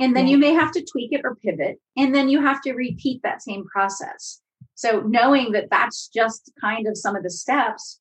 And 0.00 0.16
then 0.16 0.26
yeah. 0.26 0.32
you 0.32 0.38
may 0.38 0.54
have 0.54 0.72
to 0.72 0.84
tweak 0.84 1.12
it 1.12 1.20
or 1.24 1.36
pivot. 1.36 1.78
And 1.96 2.14
then 2.14 2.28
you 2.28 2.40
have 2.40 2.62
to 2.62 2.72
repeat 2.72 3.20
that 3.22 3.42
same 3.42 3.64
process. 3.66 4.40
So 4.74 5.00
knowing 5.00 5.52
that 5.52 5.68
that's 5.70 6.08
just 6.08 6.50
kind 6.60 6.86
of 6.86 6.96
some 6.96 7.16
of 7.16 7.22
the 7.22 7.30
steps 7.30 8.00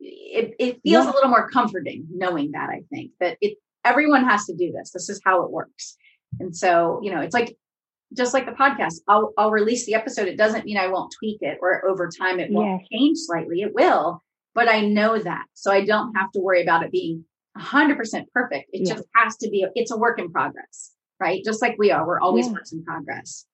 it, 0.00 0.54
it 0.58 0.80
feels 0.82 1.04
yeah. 1.04 1.12
a 1.12 1.14
little 1.14 1.30
more 1.30 1.48
comforting 1.48 2.06
knowing 2.12 2.52
that 2.52 2.68
I 2.68 2.82
think 2.90 3.12
that 3.20 3.38
it 3.40 3.58
everyone 3.84 4.24
has 4.24 4.44
to 4.46 4.54
do 4.54 4.72
this. 4.72 4.90
This 4.90 5.08
is 5.08 5.20
how 5.24 5.42
it 5.42 5.50
works. 5.50 5.96
And 6.40 6.54
so, 6.54 7.00
you 7.02 7.14
know, 7.14 7.20
it's 7.20 7.34
like 7.34 7.56
just 8.14 8.34
like 8.34 8.46
the 8.46 8.52
podcast, 8.52 8.96
I'll 9.08 9.32
I'll 9.36 9.50
release 9.50 9.86
the 9.86 9.94
episode. 9.94 10.28
It 10.28 10.36
doesn't 10.36 10.64
mean 10.64 10.76
I 10.76 10.88
won't 10.88 11.12
tweak 11.18 11.38
it 11.40 11.58
or 11.60 11.86
over 11.88 12.08
time 12.08 12.40
it 12.40 12.50
won't 12.50 12.82
yeah. 12.82 12.98
change 12.98 13.18
slightly. 13.18 13.62
It 13.62 13.74
will, 13.74 14.22
but 14.54 14.68
I 14.68 14.80
know 14.82 15.18
that. 15.18 15.44
So 15.54 15.72
I 15.72 15.84
don't 15.84 16.14
have 16.14 16.30
to 16.32 16.40
worry 16.40 16.62
about 16.62 16.84
it 16.84 16.92
being 16.92 17.24
100% 17.58 18.24
perfect. 18.32 18.70
It 18.72 18.86
yeah. 18.86 18.94
just 18.94 19.04
has 19.14 19.36
to 19.38 19.50
be 19.50 19.66
it's 19.74 19.90
a 19.90 19.96
work 19.96 20.18
in 20.18 20.30
progress, 20.30 20.92
right? 21.18 21.42
Just 21.44 21.62
like 21.62 21.76
we 21.78 21.90
are. 21.90 22.06
We're 22.06 22.20
always 22.20 22.46
yeah. 22.46 22.52
works 22.52 22.72
in 22.72 22.84
progress. 22.84 23.46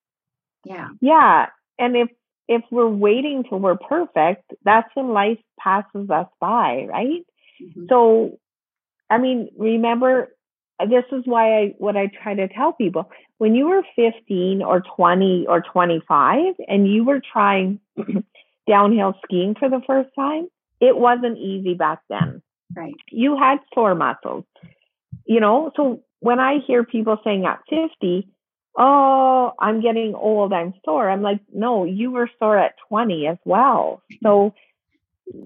Yeah. 0.64 0.88
Yeah. 1.00 1.46
And 1.78 1.96
if 1.96 2.08
if 2.48 2.62
we're 2.70 2.88
waiting 2.88 3.44
till 3.48 3.58
we're 3.58 3.76
perfect, 3.76 4.52
that's 4.64 4.90
when 4.94 5.08
life 5.10 5.38
passes 5.58 6.10
us 6.10 6.28
by, 6.40 6.86
right? 6.88 7.24
Mm-hmm. 7.62 7.86
So 7.88 8.38
I 9.08 9.18
mean, 9.18 9.50
remember, 9.58 10.34
this 10.86 11.04
is 11.12 11.22
why 11.24 11.58
I, 11.58 11.74
what 11.78 11.96
I 11.96 12.10
try 12.22 12.34
to 12.34 12.48
tell 12.48 12.72
people 12.72 13.10
when 13.38 13.54
you 13.54 13.68
were 13.68 13.82
15 13.96 14.62
or 14.62 14.82
20 14.96 15.46
or 15.48 15.62
25 15.62 16.54
and 16.68 16.88
you 16.88 17.04
were 17.04 17.20
trying 17.20 17.80
downhill 18.68 19.14
skiing 19.24 19.54
for 19.58 19.68
the 19.68 19.80
first 19.86 20.10
time, 20.14 20.48
it 20.80 20.96
wasn't 20.96 21.38
easy 21.38 21.74
back 21.74 22.00
then. 22.08 22.42
Right. 22.74 22.94
You 23.10 23.36
had 23.36 23.58
sore 23.74 23.94
muscles, 23.94 24.44
you 25.26 25.40
know? 25.40 25.72
So 25.76 26.02
when 26.20 26.38
I 26.38 26.58
hear 26.66 26.84
people 26.84 27.18
saying 27.24 27.44
at 27.44 27.60
50, 27.68 28.28
oh, 28.78 29.52
I'm 29.58 29.80
getting 29.80 30.14
old, 30.14 30.52
I'm 30.52 30.74
sore, 30.84 31.10
I'm 31.10 31.22
like, 31.22 31.40
no, 31.52 31.84
you 31.84 32.10
were 32.10 32.30
sore 32.38 32.58
at 32.58 32.74
20 32.88 33.26
as 33.26 33.38
well. 33.44 34.02
So, 34.22 34.54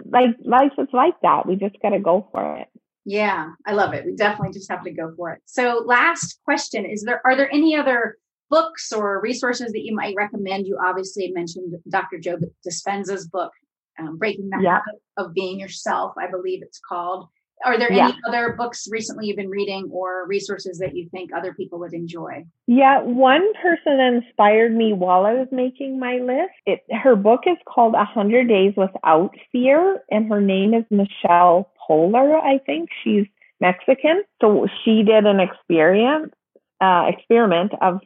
like, 0.05 0.37
life 0.45 0.73
is 0.79 0.89
like 0.93 1.21
that. 1.23 1.47
We 1.47 1.57
just 1.57 1.81
got 1.81 1.91
to 1.91 1.99
go 1.99 2.29
for 2.33 2.59
it. 2.59 2.69
Yeah, 3.07 3.51
I 3.65 3.73
love 3.73 3.95
it. 3.95 4.05
We 4.05 4.17
definitely 4.17 4.53
just 4.53 4.71
have 4.71 4.83
to 4.83 4.91
go 4.91 5.15
for 5.17 5.31
it. 5.31 5.41
So, 5.47 5.83
last 5.87 6.41
question 6.45 6.85
is 6.85 7.05
there 7.05 7.23
are 7.25 7.37
there 7.37 7.51
any 7.53 7.77
other 7.77 8.17
books 8.51 8.93
or 8.93 9.21
resources 9.21 9.73
that 9.73 9.85
you 9.85 9.95
might 9.95 10.17
recommend? 10.17 10.67
You 10.67 10.77
obviously 10.85 11.31
mentioned 11.31 11.75
Dr. 11.89 12.19
Joe 12.19 12.39
Dispenza's 12.67 13.29
book, 13.29 13.53
um, 13.99 14.19
Breaking 14.19 14.51
the 14.51 14.59
yeah. 14.61 14.75
Habit 14.75 15.01
of 15.17 15.35
Being 15.35 15.61
Yourself, 15.61 16.15
I 16.19 16.29
believe 16.29 16.63
it's 16.63 16.81
called. 16.81 17.29
Are 17.65 17.79
there 17.79 17.91
yeah. 17.91 18.09
any 18.09 18.19
other 18.29 18.53
books 18.53 18.87
recently 18.91 19.29
you've 19.29 19.37
been 19.37 19.49
reading 19.49 19.89
or 19.91 20.27
resources 20.27 20.79
that 20.79 20.95
you 20.95 21.09
think 21.09 21.31
other 21.33 21.55
people 21.55 21.79
would 21.79 21.95
enjoy? 21.95 22.45
Yeah, 22.67 23.01
one 23.03 23.47
person 23.63 23.99
inspired 23.99 24.75
me 24.75 24.93
while 24.93 25.25
I 25.25 25.33
was 25.33 25.49
making 25.51 25.99
my 25.99 26.17
list. 26.17 26.53
It, 26.67 26.81
her 26.91 27.17
book 27.17 27.43
is 27.47 27.57
called 27.67 27.95
A 27.95 28.05
Hundred 28.05 28.49
Days 28.49 28.75
Without 28.77 29.31
Fear, 29.53 30.03
and 30.11 30.29
her 30.29 30.41
name 30.41 30.75
is 30.75 30.85
Michelle 30.91 31.71
Poler, 31.89 32.35
I 32.35 32.59
think. 32.59 32.91
She's 33.03 33.27
Mexican. 33.61 34.23
So 34.41 34.67
she 34.85 35.03
did 35.03 35.27
an 35.27 35.41
experience, 35.41 36.33
uh, 36.81 37.07
experiment 37.09 37.73
of 37.81 38.01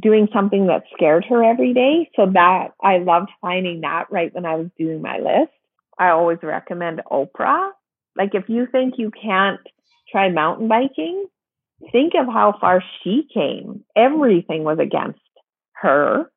doing 0.00 0.28
something 0.32 0.66
that 0.66 0.84
scared 0.94 1.24
her 1.28 1.44
every 1.44 1.74
day. 1.74 2.10
So 2.16 2.26
that 2.32 2.68
I 2.82 2.98
loved 2.98 3.30
finding 3.40 3.82
that 3.82 4.06
right 4.10 4.34
when 4.34 4.46
I 4.46 4.56
was 4.56 4.68
doing 4.78 5.02
my 5.02 5.18
list. 5.18 5.52
I 5.98 6.10
always 6.10 6.38
recommend 6.42 7.02
Oprah. 7.10 7.68
Like 8.16 8.34
if 8.34 8.48
you 8.48 8.66
think 8.70 8.94
you 8.96 9.10
can't 9.10 9.60
try 10.10 10.30
mountain 10.30 10.68
biking, 10.68 11.26
think 11.92 12.14
of 12.18 12.26
how 12.26 12.56
far 12.60 12.82
she 13.02 13.28
came. 13.32 13.84
Everything 13.96 14.64
was 14.64 14.78
against 14.78 15.20
her. 15.72 16.30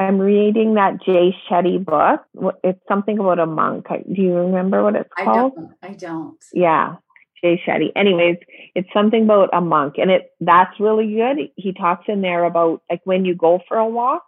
I'm 0.00 0.18
reading 0.18 0.74
that 0.74 1.02
Jay 1.04 1.36
Shetty 1.46 1.84
book. 1.84 2.24
It's 2.64 2.80
something 2.88 3.18
about 3.18 3.38
a 3.38 3.44
monk. 3.44 3.86
Do 3.88 4.22
you 4.22 4.32
remember 4.32 4.82
what 4.82 4.96
it's 4.96 5.10
called? 5.14 5.52
I 5.52 5.60
don't. 5.60 5.72
I 5.82 5.92
don't. 5.92 6.44
Yeah, 6.54 6.96
Jay 7.44 7.62
Shetty. 7.66 7.92
Anyways, 7.94 8.38
it's 8.74 8.88
something 8.94 9.24
about 9.24 9.50
a 9.52 9.60
monk, 9.60 9.96
and 9.98 10.10
it 10.10 10.30
that's 10.40 10.80
really 10.80 11.14
good. 11.14 11.50
He 11.56 11.74
talks 11.74 12.06
in 12.08 12.22
there 12.22 12.44
about 12.44 12.82
like 12.88 13.02
when 13.04 13.26
you 13.26 13.34
go 13.34 13.60
for 13.68 13.76
a 13.76 13.86
walk, 13.86 14.24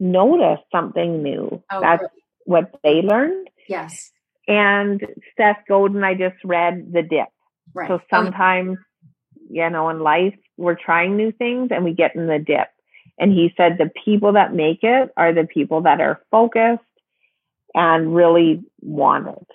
notice 0.00 0.58
something 0.72 1.22
new. 1.22 1.62
Oh, 1.70 1.80
that's 1.80 2.02
good. 2.02 2.10
what 2.44 2.72
they 2.82 3.00
learned. 3.02 3.48
Yes. 3.68 4.10
And 4.48 5.00
Seth 5.36 5.58
Godin, 5.68 6.02
I 6.02 6.14
just 6.14 6.36
read 6.44 6.92
The 6.92 7.02
Dip. 7.02 7.28
Right. 7.74 7.88
So 7.88 8.00
sometimes, 8.10 8.78
you 9.48 9.70
know, 9.70 9.88
in 9.90 10.00
life, 10.00 10.34
we're 10.56 10.76
trying 10.76 11.16
new 11.16 11.30
things 11.30 11.68
and 11.70 11.84
we 11.84 11.92
get 11.92 12.16
in 12.16 12.26
the 12.26 12.38
dip 12.38 12.68
and 13.18 13.32
he 13.32 13.52
said 13.56 13.78
the 13.78 13.90
people 14.04 14.32
that 14.32 14.54
make 14.54 14.80
it 14.82 15.10
are 15.16 15.32
the 15.32 15.46
people 15.46 15.82
that 15.82 16.00
are 16.00 16.20
focused 16.30 16.82
and 17.74 18.14
really 18.14 18.62
want 18.80 19.28
it. 19.28 19.46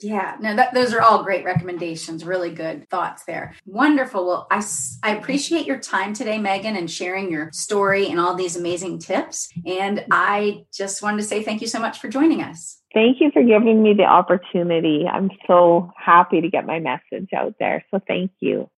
Yeah, 0.00 0.36
no, 0.40 0.54
that, 0.54 0.74
those 0.74 0.94
are 0.94 1.00
all 1.00 1.24
great 1.24 1.44
recommendations. 1.44 2.24
Really 2.24 2.50
good 2.50 2.88
thoughts 2.88 3.24
there. 3.24 3.56
Wonderful. 3.66 4.24
Well, 4.26 4.46
I, 4.48 4.64
I 5.02 5.16
appreciate 5.16 5.66
your 5.66 5.80
time 5.80 6.14
today, 6.14 6.38
Megan, 6.38 6.76
and 6.76 6.88
sharing 6.88 7.32
your 7.32 7.50
story 7.52 8.06
and 8.08 8.20
all 8.20 8.36
these 8.36 8.54
amazing 8.54 9.00
tips. 9.00 9.48
And 9.66 10.04
I 10.12 10.66
just 10.72 11.02
wanted 11.02 11.16
to 11.16 11.24
say 11.24 11.42
thank 11.42 11.60
you 11.60 11.66
so 11.66 11.80
much 11.80 11.98
for 11.98 12.08
joining 12.08 12.42
us. 12.42 12.80
Thank 12.94 13.20
you 13.20 13.32
for 13.32 13.42
giving 13.42 13.82
me 13.82 13.92
the 13.92 14.04
opportunity. 14.04 15.04
I'm 15.10 15.30
so 15.48 15.90
happy 15.96 16.40
to 16.42 16.48
get 16.48 16.64
my 16.64 16.78
message 16.78 17.30
out 17.36 17.56
there. 17.58 17.84
So 17.90 18.00
thank 18.06 18.30
you. 18.38 18.70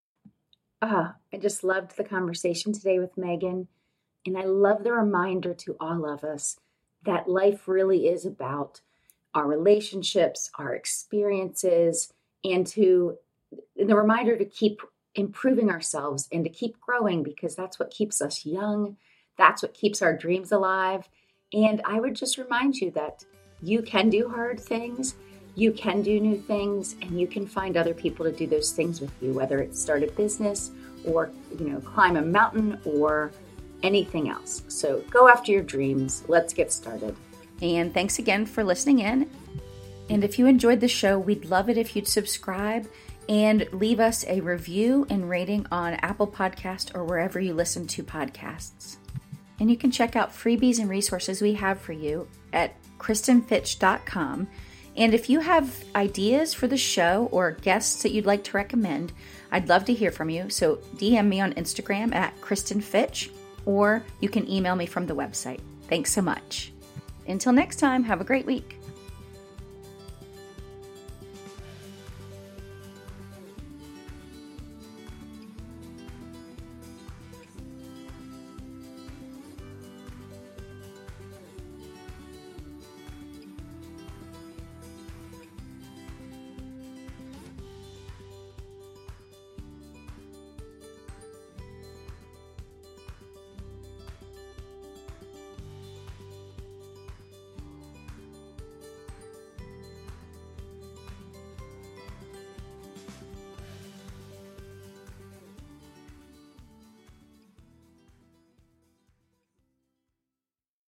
Ah, 0.80 1.16
I 1.34 1.36
just 1.36 1.62
loved 1.62 1.98
the 1.98 2.04
conversation 2.04 2.72
today 2.72 2.98
with 2.98 3.18
Megan. 3.18 3.68
And 4.26 4.36
I 4.36 4.44
love 4.44 4.84
the 4.84 4.92
reminder 4.92 5.54
to 5.54 5.76
all 5.80 6.06
of 6.06 6.24
us 6.24 6.58
that 7.04 7.28
life 7.28 7.66
really 7.66 8.06
is 8.08 8.26
about 8.26 8.80
our 9.34 9.46
relationships, 9.46 10.50
our 10.58 10.74
experiences, 10.74 12.12
and 12.44 12.66
to 12.66 13.16
and 13.76 13.88
the 13.88 13.96
reminder 13.96 14.36
to 14.36 14.44
keep 14.44 14.80
improving 15.14 15.70
ourselves 15.70 16.28
and 16.30 16.44
to 16.44 16.50
keep 16.50 16.80
growing 16.80 17.22
because 17.22 17.56
that's 17.56 17.78
what 17.78 17.90
keeps 17.90 18.20
us 18.20 18.46
young. 18.46 18.96
That's 19.36 19.62
what 19.62 19.74
keeps 19.74 20.02
our 20.02 20.16
dreams 20.16 20.52
alive. 20.52 21.08
And 21.52 21.80
I 21.84 21.98
would 21.98 22.14
just 22.14 22.38
remind 22.38 22.76
you 22.76 22.90
that 22.92 23.24
you 23.62 23.82
can 23.82 24.08
do 24.08 24.28
hard 24.28 24.60
things, 24.60 25.16
you 25.56 25.72
can 25.72 26.02
do 26.02 26.20
new 26.20 26.40
things, 26.40 26.94
and 27.02 27.20
you 27.20 27.26
can 27.26 27.46
find 27.46 27.76
other 27.76 27.94
people 27.94 28.24
to 28.24 28.32
do 28.32 28.46
those 28.46 28.72
things 28.72 29.00
with 29.00 29.12
you, 29.20 29.32
whether 29.32 29.58
it's 29.58 29.80
start 29.80 30.02
a 30.04 30.06
business 30.12 30.70
or, 31.04 31.30
you 31.58 31.68
know, 31.68 31.80
climb 31.80 32.16
a 32.16 32.22
mountain 32.22 32.80
or 32.84 33.32
anything 33.82 34.28
else. 34.28 34.62
So 34.68 35.02
go 35.10 35.28
after 35.28 35.52
your 35.52 35.62
dreams. 35.62 36.24
Let's 36.28 36.52
get 36.52 36.72
started. 36.72 37.16
And 37.62 37.92
thanks 37.92 38.18
again 38.18 38.46
for 38.46 38.64
listening 38.64 39.00
in. 39.00 39.30
And 40.08 40.24
if 40.24 40.38
you 40.38 40.46
enjoyed 40.46 40.80
the 40.80 40.88
show, 40.88 41.18
we'd 41.18 41.44
love 41.44 41.68
it 41.68 41.78
if 41.78 41.94
you'd 41.94 42.08
subscribe 42.08 42.88
and 43.28 43.68
leave 43.72 44.00
us 44.00 44.24
a 44.26 44.40
review 44.40 45.06
and 45.08 45.30
rating 45.30 45.66
on 45.70 45.94
Apple 45.94 46.26
Podcast 46.26 46.94
or 46.96 47.04
wherever 47.04 47.38
you 47.38 47.54
listen 47.54 47.86
to 47.86 48.02
podcasts. 48.02 48.96
And 49.60 49.70
you 49.70 49.76
can 49.76 49.90
check 49.90 50.16
out 50.16 50.32
freebies 50.32 50.78
and 50.78 50.88
resources 50.88 51.40
we 51.40 51.54
have 51.54 51.80
for 51.80 51.92
you 51.92 52.26
at 52.52 52.74
kristenfitch.com. 52.98 54.48
And 54.96 55.14
if 55.14 55.30
you 55.30 55.40
have 55.40 55.84
ideas 55.94 56.52
for 56.54 56.66
the 56.66 56.76
show 56.76 57.28
or 57.30 57.52
guests 57.52 58.02
that 58.02 58.10
you'd 58.10 58.26
like 58.26 58.42
to 58.44 58.56
recommend, 58.56 59.12
I'd 59.52 59.68
love 59.68 59.84
to 59.84 59.94
hear 59.94 60.10
from 60.10 60.30
you. 60.30 60.50
So 60.50 60.76
DM 60.96 61.28
me 61.28 61.40
on 61.40 61.52
Instagram 61.52 62.14
at 62.14 62.38
kristenfitch 62.40 63.30
or 63.66 64.02
you 64.20 64.28
can 64.28 64.48
email 64.50 64.76
me 64.76 64.86
from 64.86 65.06
the 65.06 65.14
website. 65.14 65.60
Thanks 65.88 66.12
so 66.12 66.22
much. 66.22 66.72
Until 67.28 67.52
next 67.52 67.76
time, 67.76 68.02
have 68.04 68.20
a 68.20 68.24
great 68.24 68.46
week. 68.46 68.79